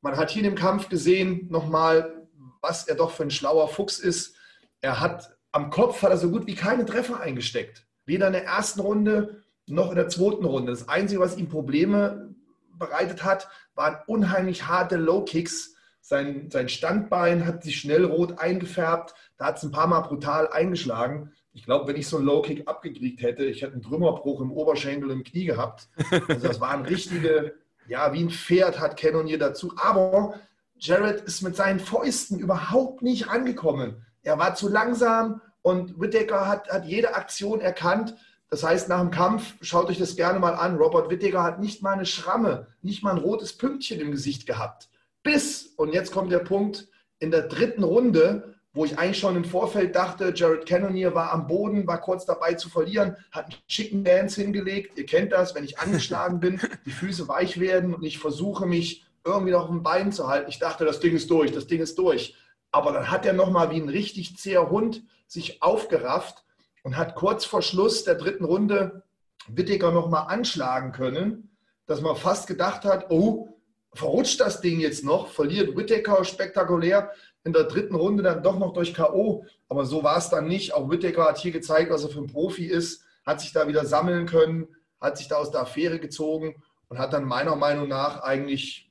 [0.00, 2.28] man hat hier in dem Kampf gesehen, nochmal,
[2.60, 4.36] was er doch für ein schlauer Fuchs ist.
[4.80, 7.86] Er hat am Kopf hat er so gut wie keine Treffer eingesteckt.
[8.06, 10.72] Weder in der ersten Runde noch in der zweiten Runde.
[10.72, 12.34] Das Einzige, was ihm Probleme
[12.78, 15.76] bereitet hat, waren unheimlich harte Low-Kicks.
[16.00, 19.14] Sein, sein Standbein hat sich schnell rot eingefärbt.
[19.36, 21.32] Da hat es ein paar Mal brutal eingeschlagen.
[21.54, 25.10] Ich glaube, wenn ich so einen Low-Kick abgekriegt hätte, ich hätte einen Trümmerbruch im Oberschenkel
[25.10, 25.88] im Knie gehabt.
[26.28, 27.54] Also das waren richtige,
[27.86, 29.72] ja, wie ein Pferd hat Cannonier dazu.
[29.76, 30.40] Aber
[30.78, 34.04] Jared ist mit seinen Fäusten überhaupt nicht angekommen.
[34.22, 38.16] Er war zu langsam und Whittaker hat, hat jede Aktion erkannt.
[38.48, 41.82] Das heißt, nach dem Kampf, schaut euch das gerne mal an, Robert Whittaker hat nicht
[41.82, 44.88] mal eine Schramme, nicht mal ein rotes Pünktchen im Gesicht gehabt.
[45.22, 46.88] Bis, und jetzt kommt der Punkt,
[47.18, 51.46] in der dritten Runde wo ich eigentlich schon im Vorfeld dachte, Jared Cannonier war am
[51.46, 54.98] Boden, war kurz dabei zu verlieren, hat einen Chicken Dance hingelegt.
[54.98, 59.04] Ihr kennt das, wenn ich angeschlagen bin, die Füße weich werden und ich versuche mich
[59.24, 60.48] irgendwie noch auf dem Bein zu halten.
[60.48, 62.34] Ich dachte, das Ding ist durch, das Ding ist durch.
[62.70, 66.44] Aber dann hat er nochmal wie ein richtig zäher Hund sich aufgerafft
[66.82, 69.02] und hat kurz vor Schluss der dritten Runde
[69.48, 71.50] Wittiger nochmal anschlagen können,
[71.86, 73.58] dass man fast gedacht hat, oh,
[73.94, 77.10] verrutscht das Ding jetzt noch, verliert Whittaker spektakulär
[77.44, 79.44] in der dritten Runde dann doch noch durch K.O.
[79.68, 80.74] Aber so war es dann nicht.
[80.74, 83.84] Auch Whittaker hat hier gezeigt, was er für ein Profi ist, hat sich da wieder
[83.84, 84.68] sammeln können,
[85.00, 88.90] hat sich da aus der Affäre gezogen und hat dann meiner Meinung nach eigentlich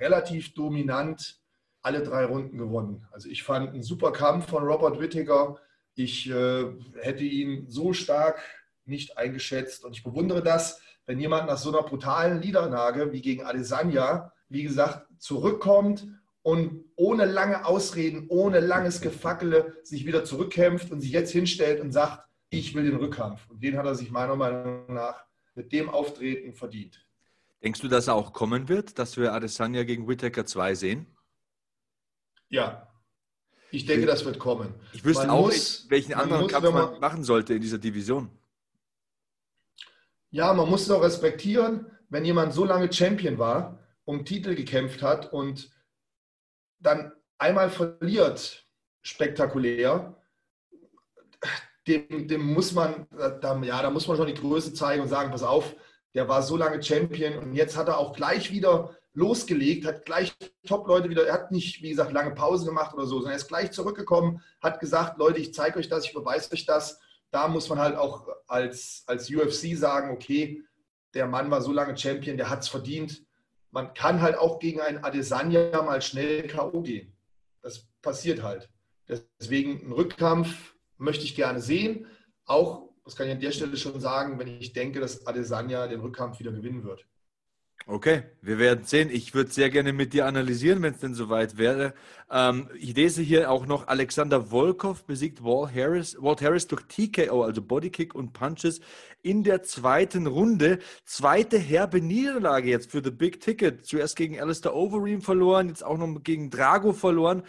[0.00, 1.38] relativ dominant
[1.82, 3.06] alle drei Runden gewonnen.
[3.12, 5.58] Also ich fand einen super Kampf von Robert Whittaker.
[5.94, 6.64] Ich äh,
[7.00, 8.40] hätte ihn so stark
[8.86, 13.44] nicht eingeschätzt und ich bewundere das, wenn jemand nach so einer brutalen Niederlage wie gegen
[13.44, 16.06] Adesanya, wie gesagt, zurückkommt
[16.44, 21.90] und ohne lange Ausreden, ohne langes Gefackele sich wieder zurückkämpft und sich jetzt hinstellt und
[21.90, 23.48] sagt, ich will den Rückkampf.
[23.48, 25.24] Und den hat er sich meiner Meinung nach
[25.54, 27.02] mit dem Auftreten verdient.
[27.62, 31.06] Denkst du, dass er auch kommen wird, dass wir Adesanya gegen Whittaker 2 sehen?
[32.50, 32.92] Ja,
[33.70, 34.74] ich denke, das wird kommen.
[34.92, 37.78] Ich wüsste man auch muss, welchen anderen muss, Kampf man, man machen sollte in dieser
[37.78, 38.30] Division.
[40.30, 45.02] Ja, man muss es auch respektieren, wenn jemand so lange Champion war, um Titel gekämpft
[45.02, 45.72] hat und
[46.84, 48.64] dann einmal verliert,
[49.02, 50.14] spektakulär,
[51.86, 55.30] dem, dem muss man, da, ja, da muss man schon die Größe zeigen und sagen,
[55.30, 55.74] pass auf,
[56.14, 60.34] der war so lange Champion und jetzt hat er auch gleich wieder losgelegt, hat gleich
[60.66, 63.48] Top-Leute wieder, er hat nicht, wie gesagt, lange Pause gemacht oder so, sondern er ist
[63.48, 66.98] gleich zurückgekommen, hat gesagt, Leute, ich zeige euch das, ich beweise euch das.
[67.30, 70.62] Da muss man halt auch als, als UFC sagen, okay,
[71.14, 73.23] der Mann war so lange Champion, der hat es verdient
[73.74, 76.80] man kann halt auch gegen einen Adesanya mal schnell K.O.
[76.80, 77.12] gehen.
[77.60, 78.70] Das passiert halt.
[79.08, 82.06] Deswegen einen Rückkampf möchte ich gerne sehen.
[82.46, 86.00] Auch, das kann ich an der Stelle schon sagen, wenn ich denke, dass Adesanya den
[86.00, 87.04] Rückkampf wieder gewinnen wird.
[87.86, 89.10] Okay, wir werden sehen.
[89.10, 91.92] Ich würde sehr gerne mit dir analysieren, wenn es denn soweit wäre.
[92.30, 97.42] Ähm, ich lese hier auch noch, Alexander Volkov besiegt Walt Harris, Walt Harris durch TKO,
[97.42, 98.80] also Bodykick und Punches
[99.20, 100.78] in der zweiten Runde.
[101.04, 103.84] Zweite herbe Niederlage jetzt für The Big Ticket.
[103.84, 107.42] Zuerst gegen Alistair Overeem verloren, jetzt auch noch gegen Drago verloren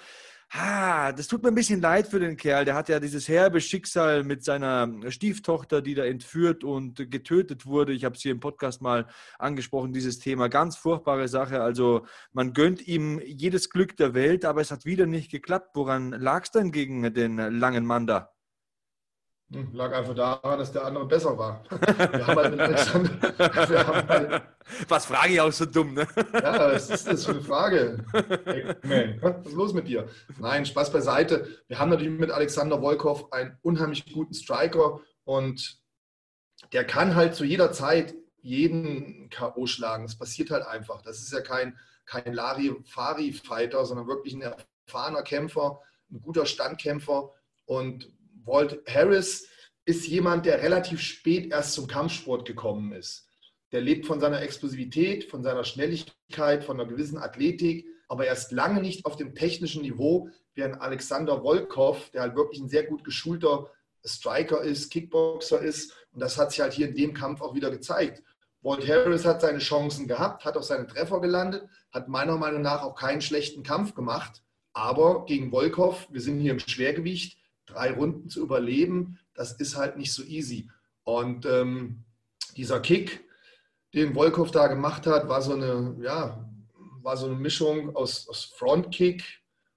[0.51, 2.65] ah, das tut mir ein bisschen leid für den Kerl.
[2.65, 7.93] Der hat ja dieses herbe Schicksal mit seiner Stieftochter, die da entführt und getötet wurde.
[7.93, 9.07] Ich habe es hier im Podcast mal
[9.39, 10.47] angesprochen, dieses Thema.
[10.47, 11.61] Ganz furchtbare Sache.
[11.61, 15.71] Also man gönnt ihm jedes Glück der Welt, aber es hat wieder nicht geklappt.
[15.75, 18.34] Woran lag es denn gegen den langen Mann da?
[19.51, 21.63] Hm, lag einfach daran, dass der andere besser war.
[21.69, 23.09] Wir haben halt mit Alexander,
[23.87, 24.41] haben halt,
[24.87, 26.07] was frage ich auch so dumm, ne?
[26.33, 28.03] Ja, was ist das für eine Frage?
[28.81, 30.07] Hey, was ist los mit dir?
[30.39, 31.47] Nein, Spaß beiseite.
[31.67, 35.79] Wir haben natürlich mit Alexander Volkov einen unheimlich guten Striker und
[36.73, 39.67] der kann halt zu jeder Zeit jeden K.O.
[39.67, 40.05] schlagen.
[40.05, 41.03] Das passiert halt einfach.
[41.03, 44.41] Das ist ja kein, kein Lari-Fari-Fighter, sondern wirklich ein
[44.87, 45.81] erfahrener Kämpfer,
[46.11, 47.31] ein guter Standkämpfer
[47.65, 48.11] und
[48.45, 49.47] Walt Harris
[49.85, 53.27] ist jemand, der relativ spät erst zum Kampfsport gekommen ist.
[53.71, 58.51] Der lebt von seiner Explosivität, von seiner Schnelligkeit, von einer gewissen Athletik, aber er ist
[58.51, 62.83] lange nicht auf dem technischen Niveau, wie ein Alexander Volkov, der halt wirklich ein sehr
[62.83, 63.69] gut geschulter
[64.05, 65.93] Striker ist, Kickboxer ist.
[66.11, 68.23] Und das hat sich halt hier in dem Kampf auch wieder gezeigt.
[68.61, 72.83] Walt Harris hat seine Chancen gehabt, hat auch seine Treffer gelandet, hat meiner Meinung nach
[72.83, 74.41] auch keinen schlechten Kampf gemacht.
[74.73, 77.37] Aber gegen Volkov, wir sind hier im Schwergewicht,
[77.75, 80.69] drei Runden zu überleben, das ist halt nicht so easy.
[81.03, 82.03] Und ähm,
[82.57, 83.23] dieser Kick,
[83.93, 86.49] den Wolkow da gemacht hat, war so eine, ja,
[87.01, 89.23] war so eine Mischung aus, aus Frontkick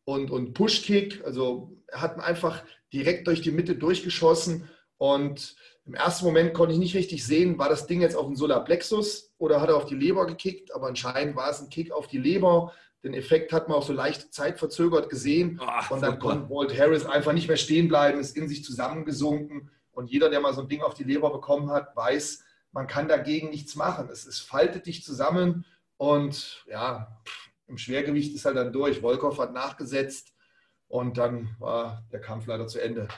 [0.05, 1.23] und, und Pushkick.
[1.25, 5.57] Also er hat einfach direkt durch die Mitte durchgeschossen und
[5.89, 9.33] im ersten Moment konnte ich nicht richtig sehen, war das Ding jetzt auf den Solarplexus
[9.39, 12.19] oder hat er auf die Leber gekickt, aber anscheinend war es ein Kick auf die
[12.19, 12.75] Leber.
[13.05, 15.61] Den Effekt hat man auch so leicht zeitverzögert gesehen.
[15.65, 19.71] Ach, und dann konnte Walt Harris einfach nicht mehr stehen bleiben, ist in sich zusammengesunken.
[19.93, 23.09] Und jeder, der mal so ein Ding auf die Leber bekommen hat, weiß, man kann
[23.09, 24.09] dagegen nichts machen.
[24.11, 25.65] Es, es faltet dich zusammen
[25.97, 27.21] und ja,
[27.67, 29.03] im Schwergewicht ist halt dann durch.
[29.03, 30.33] Wolkow hat nachgesetzt
[30.89, 33.09] und dann war der Kampf leider zu Ende.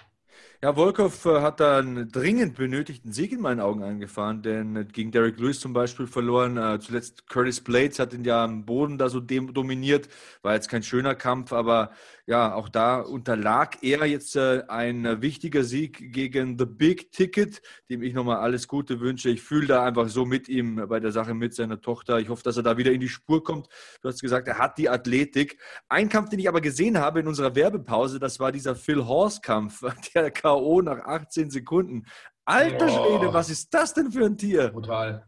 [0.63, 5.11] Ja, Volkov äh, hat da einen dringend benötigten Sieg in meinen Augen eingefahren, denn gegen
[5.11, 6.59] Derek Lewis zum Beispiel verloren.
[6.59, 10.11] Äh, zuletzt Curtis Blades hat ihn ja am Boden da so dominiert.
[10.43, 11.93] War jetzt kein schöner Kampf, aber
[12.31, 17.61] ja, auch da unterlag er jetzt äh, ein wichtiger Sieg gegen The Big Ticket,
[17.91, 19.31] dem ich nochmal alles Gute wünsche.
[19.31, 22.20] Ich fühle da einfach so mit ihm bei der Sache mit seiner Tochter.
[22.20, 23.66] Ich hoffe, dass er da wieder in die Spur kommt.
[24.01, 25.59] Du hast gesagt, er hat die Athletik.
[25.89, 29.83] Ein Kampf, den ich aber gesehen habe in unserer Werbepause, das war dieser Phil Horst-Kampf,
[30.14, 30.83] der K.O.
[30.83, 32.07] nach 18 Sekunden.
[32.45, 34.68] Alter Schwede, was ist das denn für ein Tier?
[34.68, 35.26] Brutal.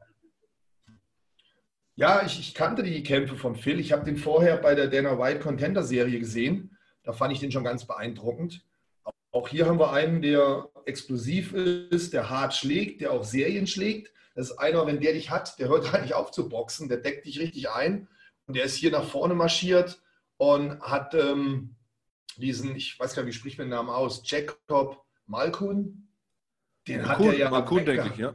[1.97, 3.81] Ja, ich, ich kannte die Kämpfe von Phil.
[3.81, 6.72] Ich habe den vorher bei der Dana White Contender Serie gesehen.
[7.03, 8.65] Da fand ich den schon ganz beeindruckend.
[9.33, 14.13] Auch hier haben wir einen, der explosiv ist, der hart schlägt, der auch Serien schlägt.
[14.35, 16.99] Das ist einer, wenn der dich hat, der hört halt nicht auf zu boxen, der
[16.99, 18.09] deckt dich richtig ein.
[18.47, 20.03] Und der ist hier nach vorne marschiert
[20.37, 21.77] und hat ähm,
[22.37, 26.09] diesen, ich weiß gar nicht, wie spricht man den Namen aus, Jacob Malkun.
[26.89, 28.35] Den Malkun, hat er ja Malkun, denke ich, ja.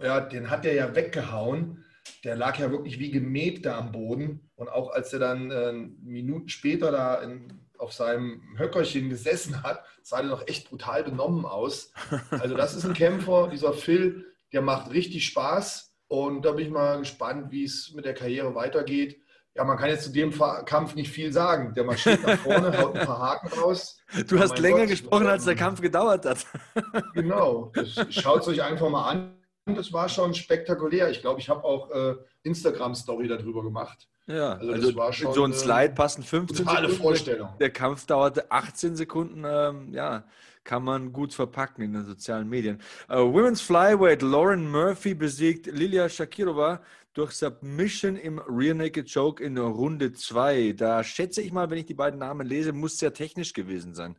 [0.00, 1.84] Ja, den hat er ja weggehauen.
[2.24, 4.50] Der lag ja wirklich wie gemäht da am Boden.
[4.56, 9.82] Und auch als er dann äh, Minuten später da in, auf seinem Höckerchen gesessen hat,
[10.02, 11.92] sah er noch echt brutal benommen aus.
[12.30, 16.72] Also das ist ein Kämpfer, dieser Phil, der macht richtig Spaß und da bin ich
[16.72, 19.20] mal gespannt, wie es mit der Karriere weitergeht.
[19.54, 20.32] Ja, man kann jetzt zu dem
[20.64, 21.74] Kampf nicht viel sagen.
[21.74, 23.98] Der marschiert nach vorne, haut ein paar Haken raus.
[24.28, 26.46] Du hast länger Gott, gesprochen, als der Kampf gedauert hat.
[27.14, 27.72] Genau.
[28.10, 29.34] Schaut es euch einfach mal an.
[29.66, 31.10] Das war schon spektakulär.
[31.10, 34.08] Ich glaube, ich habe auch äh, Instagram-Story darüber gemacht.
[34.30, 36.90] Ja, also, also das war schon so ein Slide passen 15 Sekunden.
[36.90, 37.48] Vorstellung.
[37.58, 39.44] Der Kampf dauerte 18 Sekunden.
[39.44, 40.24] Ähm, ja,
[40.62, 42.80] kann man gut verpacken in den sozialen Medien.
[43.08, 46.80] Uh, Women's Flyweight Lauren Murphy besiegt Lilia Shakirova
[47.12, 50.74] durch Submission im Rear Naked Choke in Runde 2.
[50.76, 54.16] Da schätze ich mal, wenn ich die beiden Namen lese, muss sehr technisch gewesen sein.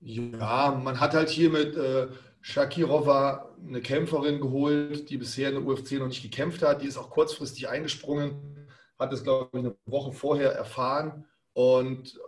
[0.00, 2.08] Ja, man hat halt hier mit äh,
[2.40, 6.82] Shakirova eine Kämpferin geholt, die bisher in der UFC noch nicht gekämpft hat.
[6.82, 8.68] Die ist auch kurzfristig eingesprungen,
[8.98, 11.26] hat es, glaube ich, eine Woche vorher erfahren.
[11.52, 12.18] Und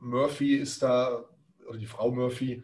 [0.00, 1.24] Murphy ist da,
[1.68, 2.62] oder die Frau Murphy,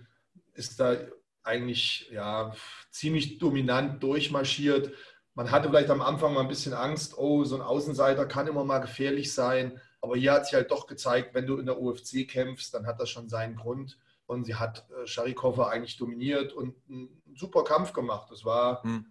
[0.54, 0.96] ist da
[1.42, 2.52] eigentlich ja,
[2.90, 4.92] ziemlich dominant durchmarschiert.
[5.34, 8.64] Man hatte vielleicht am Anfang mal ein bisschen Angst, oh, so ein Außenseiter kann immer
[8.64, 9.80] mal gefährlich sein.
[10.00, 13.00] Aber hier hat sich halt doch gezeigt, wenn du in der UFC kämpfst, dann hat
[13.00, 13.98] das schon seinen Grund.
[14.30, 18.30] Und sie hat äh, Sharikova eigentlich dominiert und einen super Kampf gemacht.
[18.30, 19.06] Es war, hm.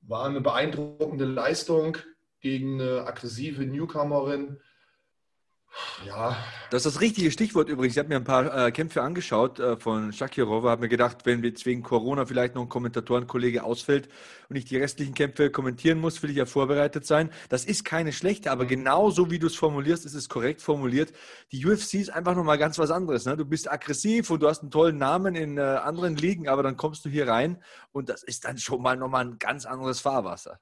[0.00, 1.96] war eine beeindruckende Leistung
[2.40, 4.58] gegen eine aggressive Newcomerin.
[6.04, 6.36] Ja.
[6.70, 7.94] Das ist das richtige Stichwort übrigens.
[7.94, 11.42] Ich habe mir ein paar äh, Kämpfe angeschaut äh, von Shakirova, habe mir gedacht, wenn
[11.44, 14.08] jetzt wegen Corona vielleicht noch ein Kommentatorenkollege ausfällt
[14.48, 17.30] und ich die restlichen Kämpfe kommentieren muss, will ich ja vorbereitet sein.
[17.48, 18.68] Das ist keine schlechte, aber mhm.
[18.68, 21.12] genau so wie du es formulierst, ist es korrekt formuliert.
[21.52, 23.24] Die UFC ist einfach nochmal ganz was anderes.
[23.24, 23.36] Ne?
[23.36, 26.76] Du bist aggressiv und du hast einen tollen Namen in äh, anderen Ligen, aber dann
[26.76, 27.62] kommst du hier rein
[27.92, 30.58] und das ist dann schon mal nochmal ein ganz anderes Fahrwasser.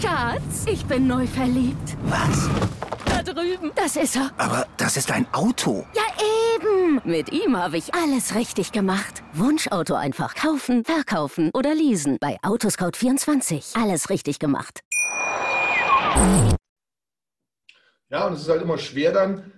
[0.00, 1.96] Schatz, ich bin neu verliebt.
[2.04, 2.48] Was?
[3.04, 3.70] Da drüben.
[3.74, 4.30] Das ist er.
[4.38, 5.86] Aber das ist ein Auto.
[5.94, 6.02] Ja,
[6.54, 7.00] eben.
[7.04, 9.22] Mit ihm habe ich alles richtig gemacht.
[9.34, 12.16] Wunschauto einfach kaufen, verkaufen oder leasen.
[12.20, 13.80] Bei Autoscout24.
[13.80, 14.80] Alles richtig gemacht.
[18.08, 19.52] Ja, und es ist halt immer schwer dann.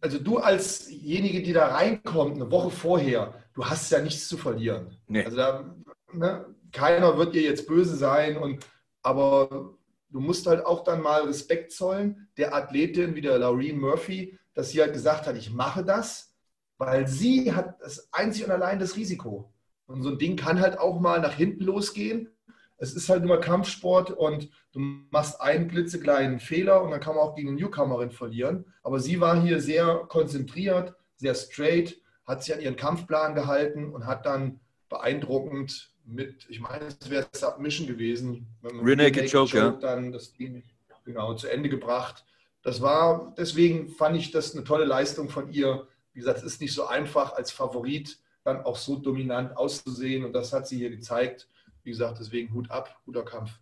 [0.00, 4.96] Also du alsjenige, die da reinkommt, eine Woche vorher, du hast ja nichts zu verlieren.
[5.08, 5.24] Nee.
[5.24, 5.64] Also da,
[6.12, 8.64] ne, keiner wird dir jetzt böse sein, und,
[9.02, 9.74] aber
[10.10, 14.70] du musst halt auch dann mal Respekt zollen der Athletin wie der Laureen Murphy, dass
[14.70, 16.34] sie halt gesagt hat, ich mache das,
[16.78, 19.52] weil sie hat das einzig und allein das Risiko.
[19.86, 22.28] Und so ein Ding kann halt auch mal nach hinten losgehen.
[22.76, 24.78] Es ist halt nur Kampfsport und du
[25.10, 28.66] machst einen klitzekleinen Fehler und dann kann man auch gegen eine Newcomerin verlieren.
[28.82, 34.06] Aber sie war hier sehr konzentriert, sehr straight, hat sich an ihren Kampfplan gehalten und
[34.06, 38.46] hat dann beeindruckend mit, ich meine, es wäre Submission gewesen.
[38.62, 39.70] Renee Choke, ja.
[39.72, 40.62] Dann das Ding
[41.04, 42.24] genau zu Ende gebracht.
[42.62, 45.86] Das war, deswegen fand ich das eine tolle Leistung von ihr.
[46.12, 50.32] Wie gesagt, es ist nicht so einfach als Favorit dann auch so dominant auszusehen und
[50.32, 51.48] das hat sie hier gezeigt.
[51.84, 53.58] Wie gesagt, deswegen Hut ab, guter Kampf.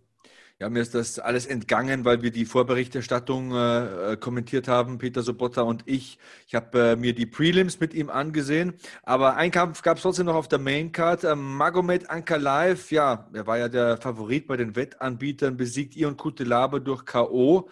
[0.58, 5.20] Ja, mir ist das alles entgangen, weil wir die Vorberichterstattung äh, äh kommentiert haben, Peter
[5.22, 6.18] Sobotta und ich.
[6.46, 10.24] Ich habe äh, mir die Prelims mit ihm angesehen, aber einen Kampf gab es trotzdem
[10.24, 11.24] noch auf der Maincard.
[11.24, 16.80] Äh, Magomed Ankalaev, ja, er war ja der Favorit bei den Wettanbietern, besiegt Ion Kutelabe
[16.80, 17.68] durch K.O.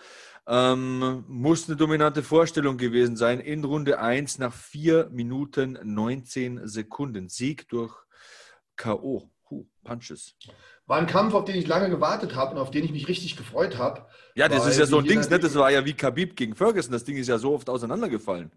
[0.47, 7.30] Ähm, muss eine dominante Vorstellung gewesen sein in Runde 1 nach 4 Minuten 19 Sekunden.
[7.30, 7.95] Sieg durch
[8.76, 9.30] K.O.
[9.51, 10.36] Huh, Punches.
[10.86, 13.36] War ein Kampf, auf den ich lange gewartet habe und auf den ich mich richtig
[13.36, 14.07] gefreut habe.
[14.34, 15.38] Ja, das ist ja so ein Ding, ne?
[15.38, 16.92] das war ja wie Khabib gegen Ferguson.
[16.92, 18.51] Das Ding ist ja so oft auseinandergefallen.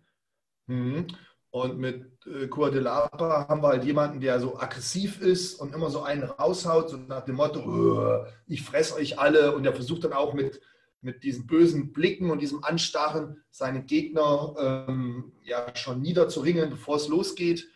[0.67, 1.07] Mhm.
[1.49, 6.03] Und mit äh, Lapa haben wir halt jemanden, der so aggressiv ist und immer so
[6.03, 9.55] einen raushaut, so nach dem Motto, ich fress euch alle.
[9.55, 10.61] Und der versucht dann auch mit,
[11.01, 17.07] mit diesen bösen Blicken und diesem Anstarren seine Gegner ähm, ja schon niederzuringen, bevor es
[17.07, 17.67] losgeht.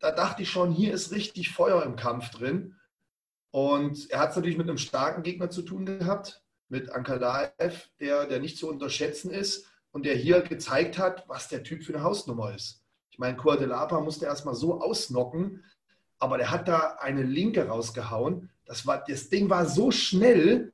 [0.00, 2.76] Da dachte ich schon, hier ist richtig Feuer im Kampf drin.
[3.50, 8.26] Und er hat es natürlich mit einem starken Gegner zu tun gehabt, mit Ankalaev, der,
[8.26, 12.04] der nicht zu unterschätzen ist und der hier gezeigt hat, was der Typ für eine
[12.04, 12.82] Hausnummer ist.
[13.10, 15.64] Ich meine, Coadelapa musste erstmal so ausnocken,
[16.18, 18.50] aber der hat da eine Linke rausgehauen.
[18.64, 20.72] Das, war, das Ding war so schnell,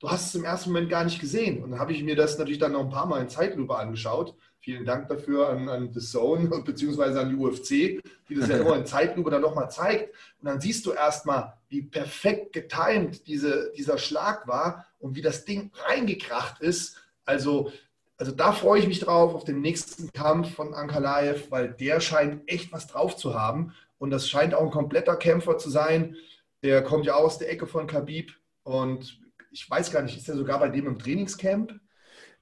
[0.00, 1.62] du hast es im ersten Moment gar nicht gesehen.
[1.62, 4.34] Und dann habe ich mir das natürlich dann noch ein paar Mal in Zeitlupe angeschaut.
[4.66, 7.20] Vielen Dank dafür an, an The Zone bzw.
[7.20, 10.12] an die UFC, die das ja immer in Zeitlupe dann nochmal zeigt.
[10.40, 15.44] Und dann siehst du erstmal, wie perfekt getimed diese, dieser Schlag war und wie das
[15.44, 16.96] Ding reingekracht ist.
[17.24, 17.70] Also,
[18.18, 22.42] also da freue ich mich drauf auf den nächsten Kampf von Ankalaev, weil der scheint
[22.50, 23.72] echt was drauf zu haben.
[23.98, 26.16] Und das scheint auch ein kompletter Kämpfer zu sein.
[26.64, 28.32] Der kommt ja aus der Ecke von Khabib
[28.64, 29.20] und
[29.52, 31.78] ich weiß gar nicht, ist er sogar bei dem im Trainingscamp?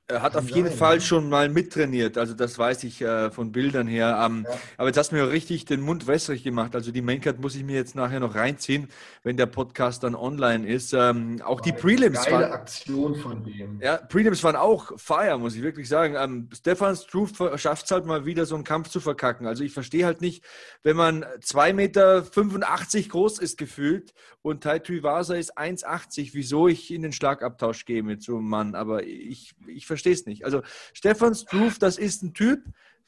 [0.06, 3.52] Er hat auf jeden sein, Fall schon mal mittrainiert, also das weiß ich äh, von
[3.52, 4.22] Bildern her.
[4.22, 4.58] Ähm, ja.
[4.76, 6.74] Aber jetzt hast du mir richtig den Mund wässrig gemacht.
[6.74, 8.88] Also die Maincard muss ich mir jetzt nachher noch reinziehen,
[9.22, 10.92] wenn der Podcast dann online ist.
[10.92, 12.52] Ähm, auch die Prelims geile waren.
[12.52, 13.80] Aktion von dem.
[13.80, 16.16] Ja, Prelims waren auch Fire, muss ich wirklich sagen.
[16.18, 19.46] Ähm, Stefan Struve schafft es halt mal wieder, so einen Kampf zu verkacken.
[19.46, 20.44] Also ich verstehe halt nicht,
[20.82, 22.22] wenn man 2,85 Meter
[23.08, 28.22] groß ist gefühlt und Tai Tuivasa ist 1,80, wieso ich in den Schlagabtausch gehe mit
[28.22, 28.74] so einem Mann.
[28.74, 30.44] Aber ich, ich verstehe es nicht.
[30.44, 32.64] Also Stefan Struve, das ist ein Typ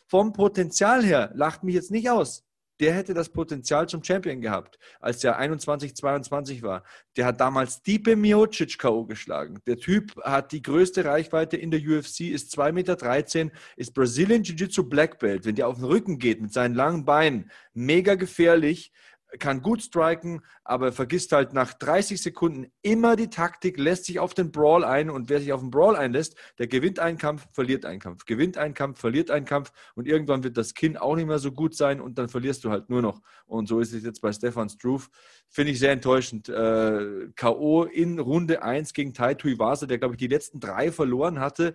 [0.06, 2.44] vom Potenzial her, lacht mich jetzt nicht aus.
[2.78, 6.84] Der hätte das Potenzial zum Champion gehabt, als er 21, 22 war.
[7.16, 9.06] Der hat damals Stipe Miocic K.O.
[9.06, 9.60] geschlagen.
[9.66, 14.84] Der Typ hat die größte Reichweite in der UFC, ist 2,13 Meter, ist Brazilian Jiu-Jitsu
[14.84, 15.46] Black Belt.
[15.46, 18.92] Wenn der auf den Rücken geht mit seinen langen Beinen, mega gefährlich
[19.38, 24.34] kann gut striken, aber vergisst halt nach 30 Sekunden immer die Taktik, lässt sich auf
[24.34, 27.84] den Brawl ein und wer sich auf den Brawl einlässt, der gewinnt einen Kampf, verliert
[27.84, 31.26] einen Kampf, gewinnt einen Kampf, verliert einen Kampf und irgendwann wird das Kinn auch nicht
[31.26, 33.20] mehr so gut sein und dann verlierst du halt nur noch.
[33.46, 35.08] Und so ist es jetzt bei Stefan Struve.
[35.48, 36.48] Finde ich sehr enttäuschend.
[36.48, 37.84] Äh, K.O.
[37.84, 41.74] in Runde 1 gegen Tai Tuivasa, der glaube ich die letzten drei verloren hatte.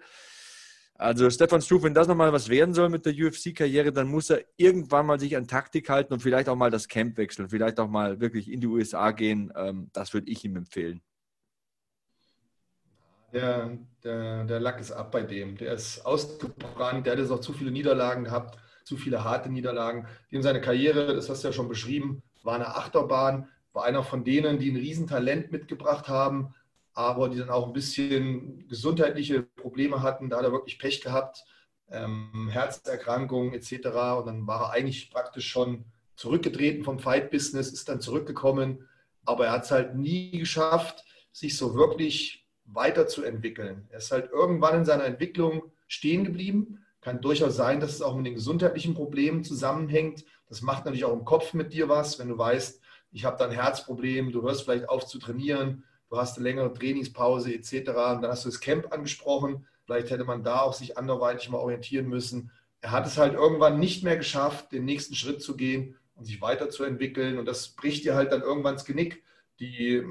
[1.01, 4.43] Also Stefan Struve, wenn das nochmal was werden soll mit der UFC-Karriere, dann muss er
[4.55, 7.87] irgendwann mal sich an Taktik halten und vielleicht auch mal das Camp wechseln, vielleicht auch
[7.87, 9.51] mal wirklich in die USA gehen.
[9.55, 11.01] Ähm, das würde ich ihm empfehlen.
[13.33, 15.57] Der, der, der Lack ist ab bei dem.
[15.57, 20.05] Der ist ausgebrannt, der hat jetzt auch zu viele Niederlagen gehabt, zu viele harte Niederlagen.
[20.31, 24.23] Dem seine Karriere, das hast du ja schon beschrieben, war eine Achterbahn, war einer von
[24.23, 26.53] denen, die ein Riesentalent mitgebracht haben,
[26.93, 30.29] aber die dann auch ein bisschen gesundheitliche Probleme hatten.
[30.29, 31.43] Da hat er wirklich Pech gehabt,
[31.89, 33.73] ähm, Herzerkrankungen etc.
[34.19, 35.85] Und dann war er eigentlich praktisch schon
[36.15, 38.87] zurückgetreten vom Fight-Business, ist dann zurückgekommen,
[39.25, 43.87] aber er hat es halt nie geschafft, sich so wirklich weiterzuentwickeln.
[43.89, 46.85] Er ist halt irgendwann in seiner Entwicklung stehen geblieben.
[47.01, 50.23] Kann durchaus sein, dass es auch mit den gesundheitlichen Problemen zusammenhängt.
[50.47, 52.81] Das macht natürlich auch im Kopf mit dir was, wenn du weißt,
[53.13, 56.73] ich habe da ein Herzproblem, du hörst vielleicht auf zu trainieren, du hast eine längere
[56.73, 57.73] Trainingspause etc.
[57.73, 59.65] Und dann hast du das Camp angesprochen.
[59.85, 62.51] Vielleicht hätte man da auch sich anderweitig mal orientieren müssen.
[62.81, 66.41] Er hat es halt irgendwann nicht mehr geschafft, den nächsten Schritt zu gehen und sich
[66.41, 67.39] weiterzuentwickeln.
[67.39, 69.23] Und das bricht dir halt dann irgendwann das Genick.
[69.59, 70.03] Die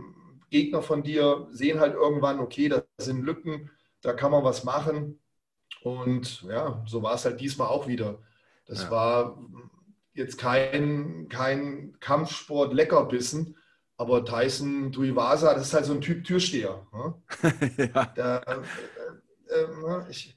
[0.49, 3.71] Gegner von dir sehen halt irgendwann, okay, da sind Lücken,
[4.01, 5.19] da kann man was machen.
[5.83, 8.19] Und ja, so war es halt diesmal auch wieder.
[8.67, 8.91] Das ja.
[8.91, 9.39] war
[10.15, 13.57] jetzt kein, kein Kampfsport-Leckerbissen,
[14.01, 16.87] aber Tyson Tuivasa, das ist halt so ein Typ Türsteher.
[16.91, 17.15] Ne?
[17.95, 18.05] ja.
[18.07, 20.35] Der, äh, äh, ne, ich,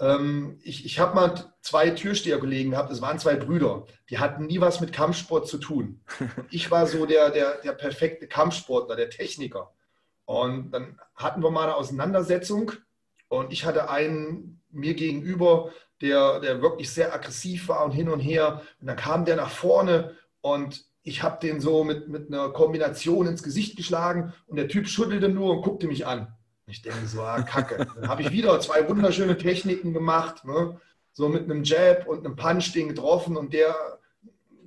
[0.00, 4.62] ähm, ich, ich habe mal zwei Türsteherkollegen gehabt, das waren zwei Brüder, die hatten nie
[4.62, 6.00] was mit Kampfsport zu tun.
[6.50, 9.74] ich war so der, der, der perfekte Kampfsportler, der Techniker.
[10.24, 12.72] Und dann hatten wir mal eine Auseinandersetzung
[13.28, 18.20] und ich hatte einen mir gegenüber, der, der wirklich sehr aggressiv war und hin und
[18.20, 18.62] her.
[18.80, 23.26] Und dann kam der nach vorne und ich habe den so mit, mit einer Kombination
[23.26, 26.28] ins Gesicht geschlagen und der Typ schüttelte nur und guckte mich an.
[26.66, 27.86] Ich denke so, ah, kacke.
[27.96, 30.80] Dann habe ich wieder zwei wunderschöne Techniken gemacht, ne?
[31.12, 33.74] so mit einem Jab und einem Punch den getroffen und der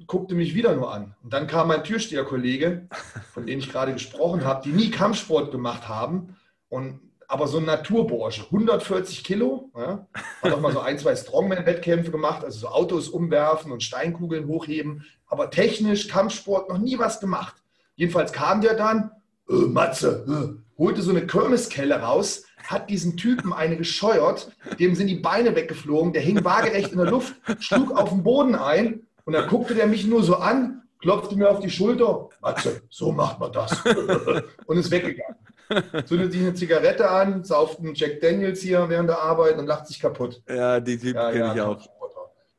[0.07, 1.15] guckte mich wieder nur an.
[1.23, 2.87] Und dann kam mein Türsteherkollege,
[3.33, 6.35] von dem ich gerade gesprochen habe, die nie Kampfsport gemacht haben
[6.69, 10.07] und aber so ein Naturbursche, 140 Kilo, ja,
[10.41, 15.05] hat auch mal so ein, zwei Strongman-Wettkämpfe gemacht, also so Autos umwerfen und Steinkugeln hochheben,
[15.27, 17.55] aber technisch Kampfsport noch nie was gemacht.
[17.95, 19.11] Jedenfalls kam der dann,
[19.49, 25.07] äh, Matze, äh, holte so eine Kirmeskelle raus, hat diesen Typen eine gescheuert, dem sind
[25.07, 29.33] die Beine weggeflogen, der hing waagerecht in der Luft, schlug auf den Boden ein und
[29.33, 33.39] dann guckte der mich nur so an, klopfte mir auf die Schulter, Matze, so macht
[33.39, 33.83] man das.
[34.65, 35.35] Und ist weggegangen
[36.05, 39.87] zündet sich eine Zigarette an, sauft einen Jack Daniels hier während der Arbeit und lacht
[39.87, 40.41] sich kaputt.
[40.47, 41.89] Ja, die Typen ja, kenne ja, ich auch.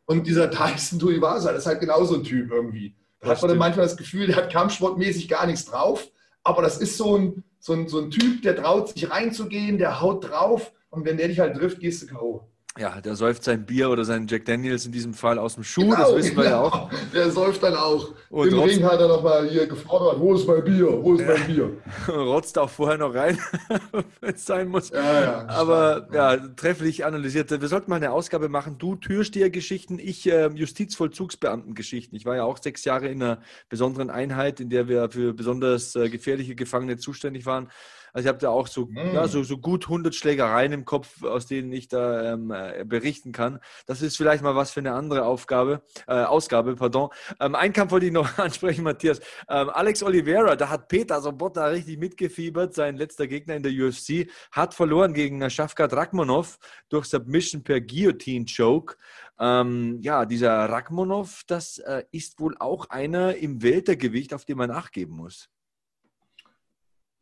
[0.06, 2.94] Und dieser Tyson Tuivasa, das ist halt genauso ein Typ irgendwie.
[3.20, 6.08] Da hat man dann manchmal das Gefühl, der hat kampfsportmäßig gar nichts drauf,
[6.44, 10.00] aber das ist so ein, so ein, so ein Typ, der traut sich reinzugehen, der
[10.00, 12.48] haut drauf und wenn der dich halt trifft, gehst du K.O.
[12.78, 15.82] Ja, der säuft sein Bier oder seinen Jack Daniels in diesem Fall aus dem Schuh,
[15.82, 16.56] genau, das wissen wir genau.
[16.56, 16.90] ja auch.
[17.14, 18.12] Der säuft dann auch.
[18.28, 21.28] Und Im Ring hat er nochmal hier gefordert, wo ist mein Bier, wo ist ja.
[21.28, 21.70] mein Bier?
[22.08, 23.38] Rotzt auch vorher noch rein,
[24.20, 24.90] wenn es sein muss.
[24.90, 27.50] Ja, ja, Aber ja, trefflich analysiert.
[27.50, 32.16] Wir sollten mal eine Ausgabe machen, du Türstehergeschichten, ich äh, Justizvollzugsbeamtengeschichten.
[32.16, 35.94] Ich war ja auch sechs Jahre in einer besonderen Einheit, in der wir für besonders
[35.96, 37.70] äh, gefährliche Gefangene zuständig waren.
[38.12, 39.14] Also ich habe da auch so, mm.
[39.14, 43.32] ja, so, so gut 100 Schlägereien im Kopf, aus denen ich da ähm, äh, berichten
[43.32, 43.60] kann.
[43.86, 47.10] Das ist vielleicht mal was für eine andere Aufgabe, äh, Ausgabe, pardon.
[47.40, 49.20] Ähm, einen Kampf wollte ich noch ansprechen, Matthias.
[49.48, 52.74] Ähm, Alex Oliveira, da hat Peter Sobotta richtig mitgefiebert.
[52.74, 58.96] Sein letzter Gegner in der UFC hat verloren gegen Shafkat Rakhmonov durch Submission per Guillotine-Choke.
[59.38, 64.70] Ähm, ja, dieser Rakhmonov, das äh, ist wohl auch einer im Weltergewicht, auf den man
[64.70, 65.48] nachgeben muss.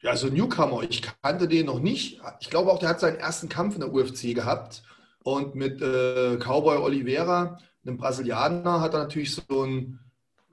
[0.04, 2.20] Ja, also Newcomer, ich kannte den noch nicht.
[2.40, 4.82] Ich glaube auch, der hat seinen ersten Kampf in der UFC gehabt.
[5.22, 10.00] Und mit äh, Cowboy Oliveira, einem Brasilianer, hat er natürlich so einen,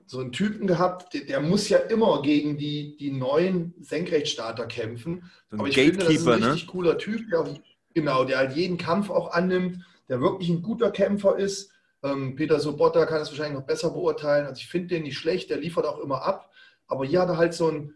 [0.06, 5.30] so einen Typen gehabt, der, der, muss ja immer gegen die, die neuen Senkrechtstarter kämpfen.
[5.50, 6.52] So Aber ich finde, das ist ein ne?
[6.54, 7.44] richtig cooler Typ, der,
[7.92, 11.70] genau, der halt jeden Kampf auch annimmt, der wirklich ein guter Kämpfer ist.
[12.02, 14.46] Ähm, Peter Sobotta kann es wahrscheinlich noch besser beurteilen.
[14.46, 16.50] Also ich finde den nicht schlecht, der liefert auch immer ab.
[16.86, 17.94] Aber hier hat er halt so ein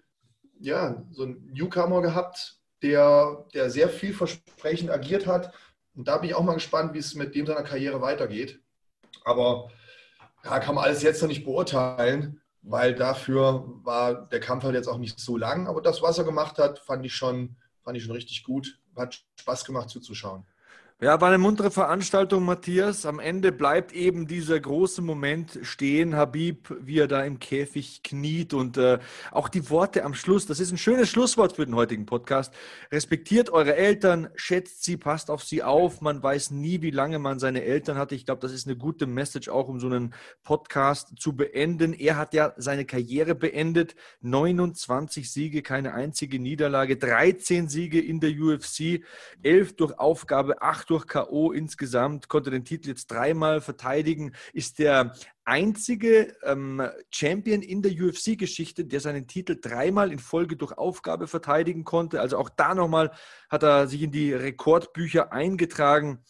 [0.61, 5.53] ja, so einen Newcomer gehabt, der, der sehr vielversprechend agiert hat.
[5.95, 8.61] Und da bin ich auch mal gespannt, wie es mit dem seiner Karriere weitergeht.
[9.25, 9.71] Aber
[10.45, 14.89] ja, kann man alles jetzt noch nicht beurteilen, weil dafür war der Kampf halt jetzt
[14.89, 15.67] auch nicht so lang.
[15.67, 18.79] Aber das, was er gemacht hat, fand ich schon, fand ich schon richtig gut.
[18.95, 20.47] Hat Spaß gemacht zuzuschauen.
[20.99, 23.05] Ja, war eine muntere Veranstaltung, Matthias.
[23.05, 28.55] Am Ende bleibt eben dieser große Moment stehen, Habib, wie er da im Käfig kniet
[28.55, 28.99] und äh,
[29.31, 30.47] auch die Worte am Schluss.
[30.47, 32.55] Das ist ein schönes Schlusswort für den heutigen Podcast.
[32.91, 36.01] Respektiert eure Eltern, schätzt sie, passt auf sie auf.
[36.01, 38.15] Man weiß nie, wie lange man seine Eltern hatte.
[38.15, 41.93] Ich glaube, das ist eine gute Message auch, um so einen Podcast zu beenden.
[41.93, 43.97] Er hat ja seine Karriere beendet.
[44.23, 49.05] 29 Siege, keine einzige Niederlage, 13 Siege in der UFC,
[49.43, 51.53] 11 durch Aufgabe, 8 durch K.O.
[51.53, 55.14] insgesamt, konnte den Titel jetzt dreimal verteidigen, ist der
[55.45, 61.84] einzige ähm, Champion in der UFC-Geschichte, der seinen Titel dreimal in Folge durch Aufgabe verteidigen
[61.84, 62.20] konnte.
[62.20, 63.12] Also auch da nochmal
[63.49, 66.24] hat er sich in die Rekordbücher eingetragen.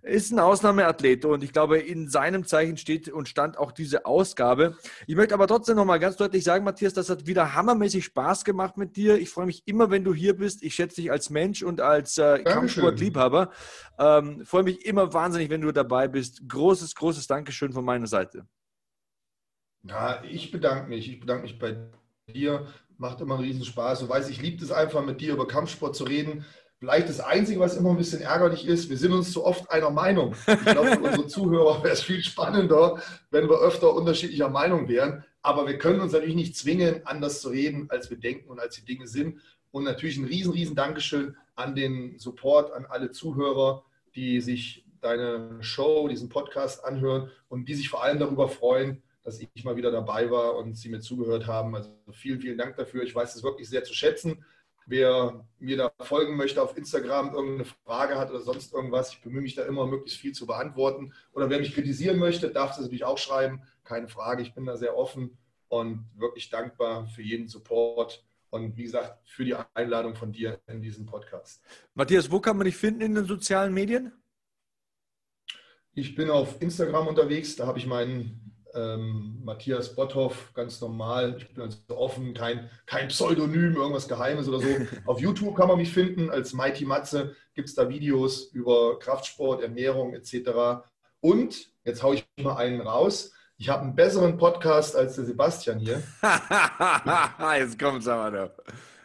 [0.00, 4.76] Ist ein Ausnahmeathlet und ich glaube, in seinem Zeichen steht und stand auch diese Ausgabe.
[5.06, 8.76] Ich möchte aber trotzdem nochmal ganz deutlich sagen, Matthias, das hat wieder hammermäßig Spaß gemacht
[8.78, 9.18] mit dir.
[9.18, 10.62] Ich freue mich immer, wenn du hier bist.
[10.62, 13.50] Ich schätze dich als Mensch und als äh, Kampfsportliebhaber.
[13.98, 16.48] Ähm, freue mich immer wahnsinnig, wenn du dabei bist.
[16.48, 18.46] Großes, großes Dankeschön von meiner Seite.
[19.84, 21.10] Ja, ich bedanke mich.
[21.10, 21.76] Ich bedanke mich bei
[22.32, 22.66] dir.
[22.98, 24.00] Macht immer einen Riesenspaß.
[24.00, 26.44] Du weißt, ich liebe es einfach, mit dir über Kampfsport zu reden.
[26.82, 29.90] Vielleicht das Einzige, was immer ein bisschen ärgerlich ist, wir sind uns zu oft einer
[29.90, 30.34] Meinung.
[30.48, 35.24] Ich glaube, für unsere Zuhörer wäre es viel spannender, wenn wir öfter unterschiedlicher Meinung wären.
[35.42, 38.74] Aber wir können uns natürlich nicht zwingen, anders zu reden, als wir denken und als
[38.74, 39.38] die Dinge sind.
[39.70, 43.84] Und natürlich ein riesen, riesen Dankeschön an den Support, an alle Zuhörer,
[44.16, 49.38] die sich deine Show, diesen Podcast anhören und die sich vor allem darüber freuen, dass
[49.38, 51.76] ich mal wieder dabei war und Sie mir zugehört haben.
[51.76, 53.04] Also vielen, vielen Dank dafür.
[53.04, 54.44] Ich weiß es wirklich sehr zu schätzen.
[54.86, 59.42] Wer mir da folgen möchte auf Instagram, irgendeine Frage hat oder sonst irgendwas, ich bemühe
[59.42, 61.12] mich da immer, möglichst viel zu beantworten.
[61.32, 63.62] Oder wer mich kritisieren möchte, darf das natürlich auch schreiben.
[63.84, 68.82] Keine Frage, ich bin da sehr offen und wirklich dankbar für jeden Support und wie
[68.82, 71.62] gesagt, für die Einladung von dir in diesen Podcast.
[71.94, 74.12] Matthias, wo kann man dich finden in den sozialen Medien?
[75.94, 81.36] Ich bin auf Instagram unterwegs, da habe ich meinen ähm, Matthias Botthoff, ganz normal.
[81.38, 84.68] Ich bin also offen, kein, kein Pseudonym, irgendwas Geheimes oder so.
[85.06, 86.30] Auf YouTube kann man mich finden.
[86.30, 90.84] Als Mighty Matze gibt es da Videos über Kraftsport, Ernährung etc.
[91.20, 93.32] Und jetzt haue ich mal einen raus.
[93.58, 96.02] Ich habe einen besseren Podcast als der Sebastian hier.
[97.58, 98.50] jetzt kommt es aber noch.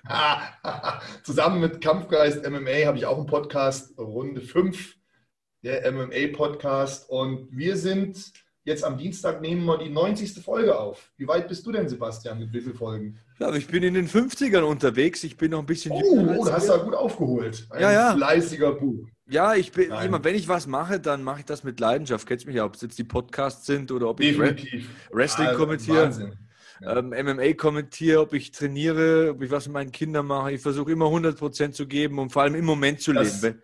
[1.24, 4.95] Zusammen mit Kampfgeist MMA habe ich auch einen Podcast, Runde 5,
[5.63, 7.09] der MMA-Podcast.
[7.09, 8.32] Und wir sind
[8.68, 10.43] Jetzt am Dienstag nehmen wir die 90.
[10.43, 11.09] Folge auf.
[11.15, 13.18] Wie weit bist du denn, Sebastian, mit wie vielen Folgen?
[13.39, 15.24] Ja, ich bin in den 50ern unterwegs.
[15.24, 16.36] Ich bin noch ein bisschen oh.
[16.38, 17.65] Oh, da hast du gut aufgeholt.
[17.70, 18.13] Ein ja, ja.
[18.13, 19.07] fleißiger Buch.
[19.30, 22.28] Ja, ich bin immer, wenn ich was mache, dann mache ich das mit Leidenschaft.
[22.28, 24.74] Kennst mich ja, ob es jetzt die Podcasts sind oder ob Definitiv.
[24.74, 26.38] ich Wrestling also, kommentiere.
[26.82, 26.97] Ja.
[26.97, 30.51] Ähm, MMA kommentiere, ob ich trainiere, ob ich was mit meinen Kindern mache.
[30.51, 33.61] Ich versuche immer 100% zu geben und vor allem im Moment zu das, leben.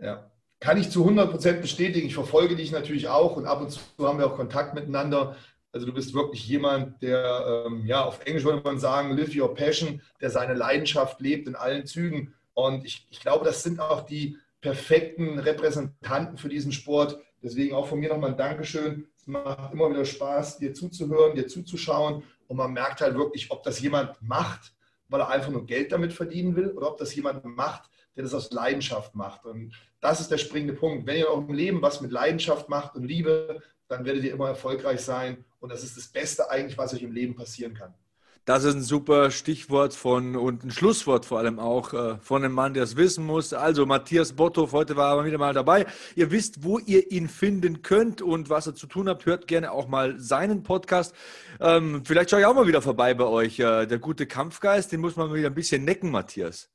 [0.00, 0.31] Ja,
[0.62, 2.06] kann ich zu 100 Prozent bestätigen.
[2.06, 5.34] Ich verfolge dich natürlich auch und ab und zu haben wir auch Kontakt miteinander.
[5.72, 9.56] Also du bist wirklich jemand, der, ähm, ja, auf Englisch würde man sagen, live your
[9.56, 12.32] passion, der seine Leidenschaft lebt in allen Zügen.
[12.54, 17.18] Und ich, ich glaube, das sind auch die perfekten Repräsentanten für diesen Sport.
[17.42, 19.08] Deswegen auch von mir nochmal ein Dankeschön.
[19.16, 22.22] Es macht immer wieder Spaß, dir zuzuhören, dir zuzuschauen.
[22.46, 24.72] Und man merkt halt wirklich, ob das jemand macht,
[25.08, 28.34] weil er einfach nur Geld damit verdienen will, oder ob das jemand macht, der das
[28.34, 29.44] aus Leidenschaft macht.
[29.44, 31.06] Und das ist der springende Punkt.
[31.06, 34.48] Wenn ihr auch im Leben was mit Leidenschaft macht und Liebe, dann werdet ihr immer
[34.48, 35.44] erfolgreich sein.
[35.60, 37.94] Und das ist das Beste eigentlich, was euch im Leben passieren kann.
[38.44, 42.52] Das ist ein super Stichwort von und ein Schlusswort vor allem auch äh, von einem
[42.52, 43.52] Mann, der es wissen muss.
[43.52, 45.86] Also Matthias Botthoff, heute war er wieder mal dabei.
[46.16, 49.26] Ihr wisst, wo ihr ihn finden könnt und was er zu tun habt.
[49.26, 51.14] Hört gerne auch mal seinen Podcast.
[51.60, 53.60] Ähm, vielleicht schaue ich auch mal wieder vorbei bei euch.
[53.60, 56.71] Äh, der gute Kampfgeist, den muss man wieder ein bisschen necken, Matthias.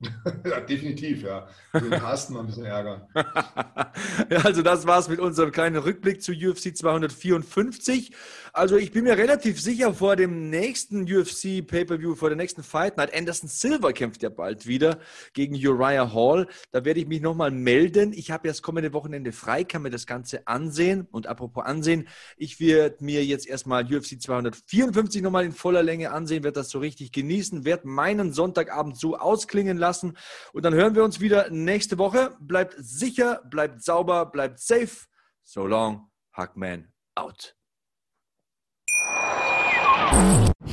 [0.46, 1.46] ja, definitiv, ja.
[1.74, 3.02] Den Carsten mal ein bisschen ärgern.
[3.14, 8.10] ja, also das war's mit unserem kleinen Rückblick zu UFC 254.
[8.52, 12.96] Also ich bin mir relativ sicher, vor dem nächsten UFC Pay-Per-View, vor der nächsten Fight
[12.96, 14.98] Night, Anderson Silver kämpft ja bald wieder
[15.34, 16.48] gegen Uriah Hall.
[16.72, 18.14] Da werde ich mich nochmal melden.
[18.14, 21.08] Ich habe ja das kommende Wochenende frei, kann mir das Ganze ansehen.
[21.10, 26.42] Und apropos ansehen, ich werde mir jetzt erstmal UFC 254 nochmal in voller Länge ansehen,
[26.42, 30.16] werde das so richtig genießen, werde meinen Sonntagabend so ausklingen lassen lassen.
[30.52, 32.36] Und dann hören wir uns wieder nächste Woche.
[32.40, 35.06] Bleibt sicher, bleibt sauber, bleibt safe.
[35.42, 37.56] So long, Hackman out.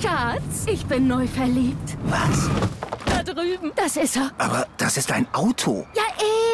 [0.02, 1.98] Schatz, ich bin neu verliebt.
[2.06, 2.50] Was?
[3.06, 3.72] Da drüben.
[3.76, 4.32] Das ist er.
[4.38, 5.88] Aber das ist ein Auto.
[5.96, 6.04] Ja,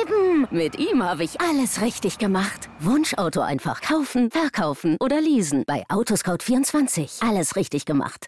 [0.01, 0.47] eben.
[0.51, 2.69] Mit ihm habe ich alles richtig gemacht.
[2.79, 5.63] Wunschauto einfach kaufen, verkaufen oder leasen.
[5.67, 7.27] Bei Autoscout24.
[7.27, 8.27] Alles richtig gemacht.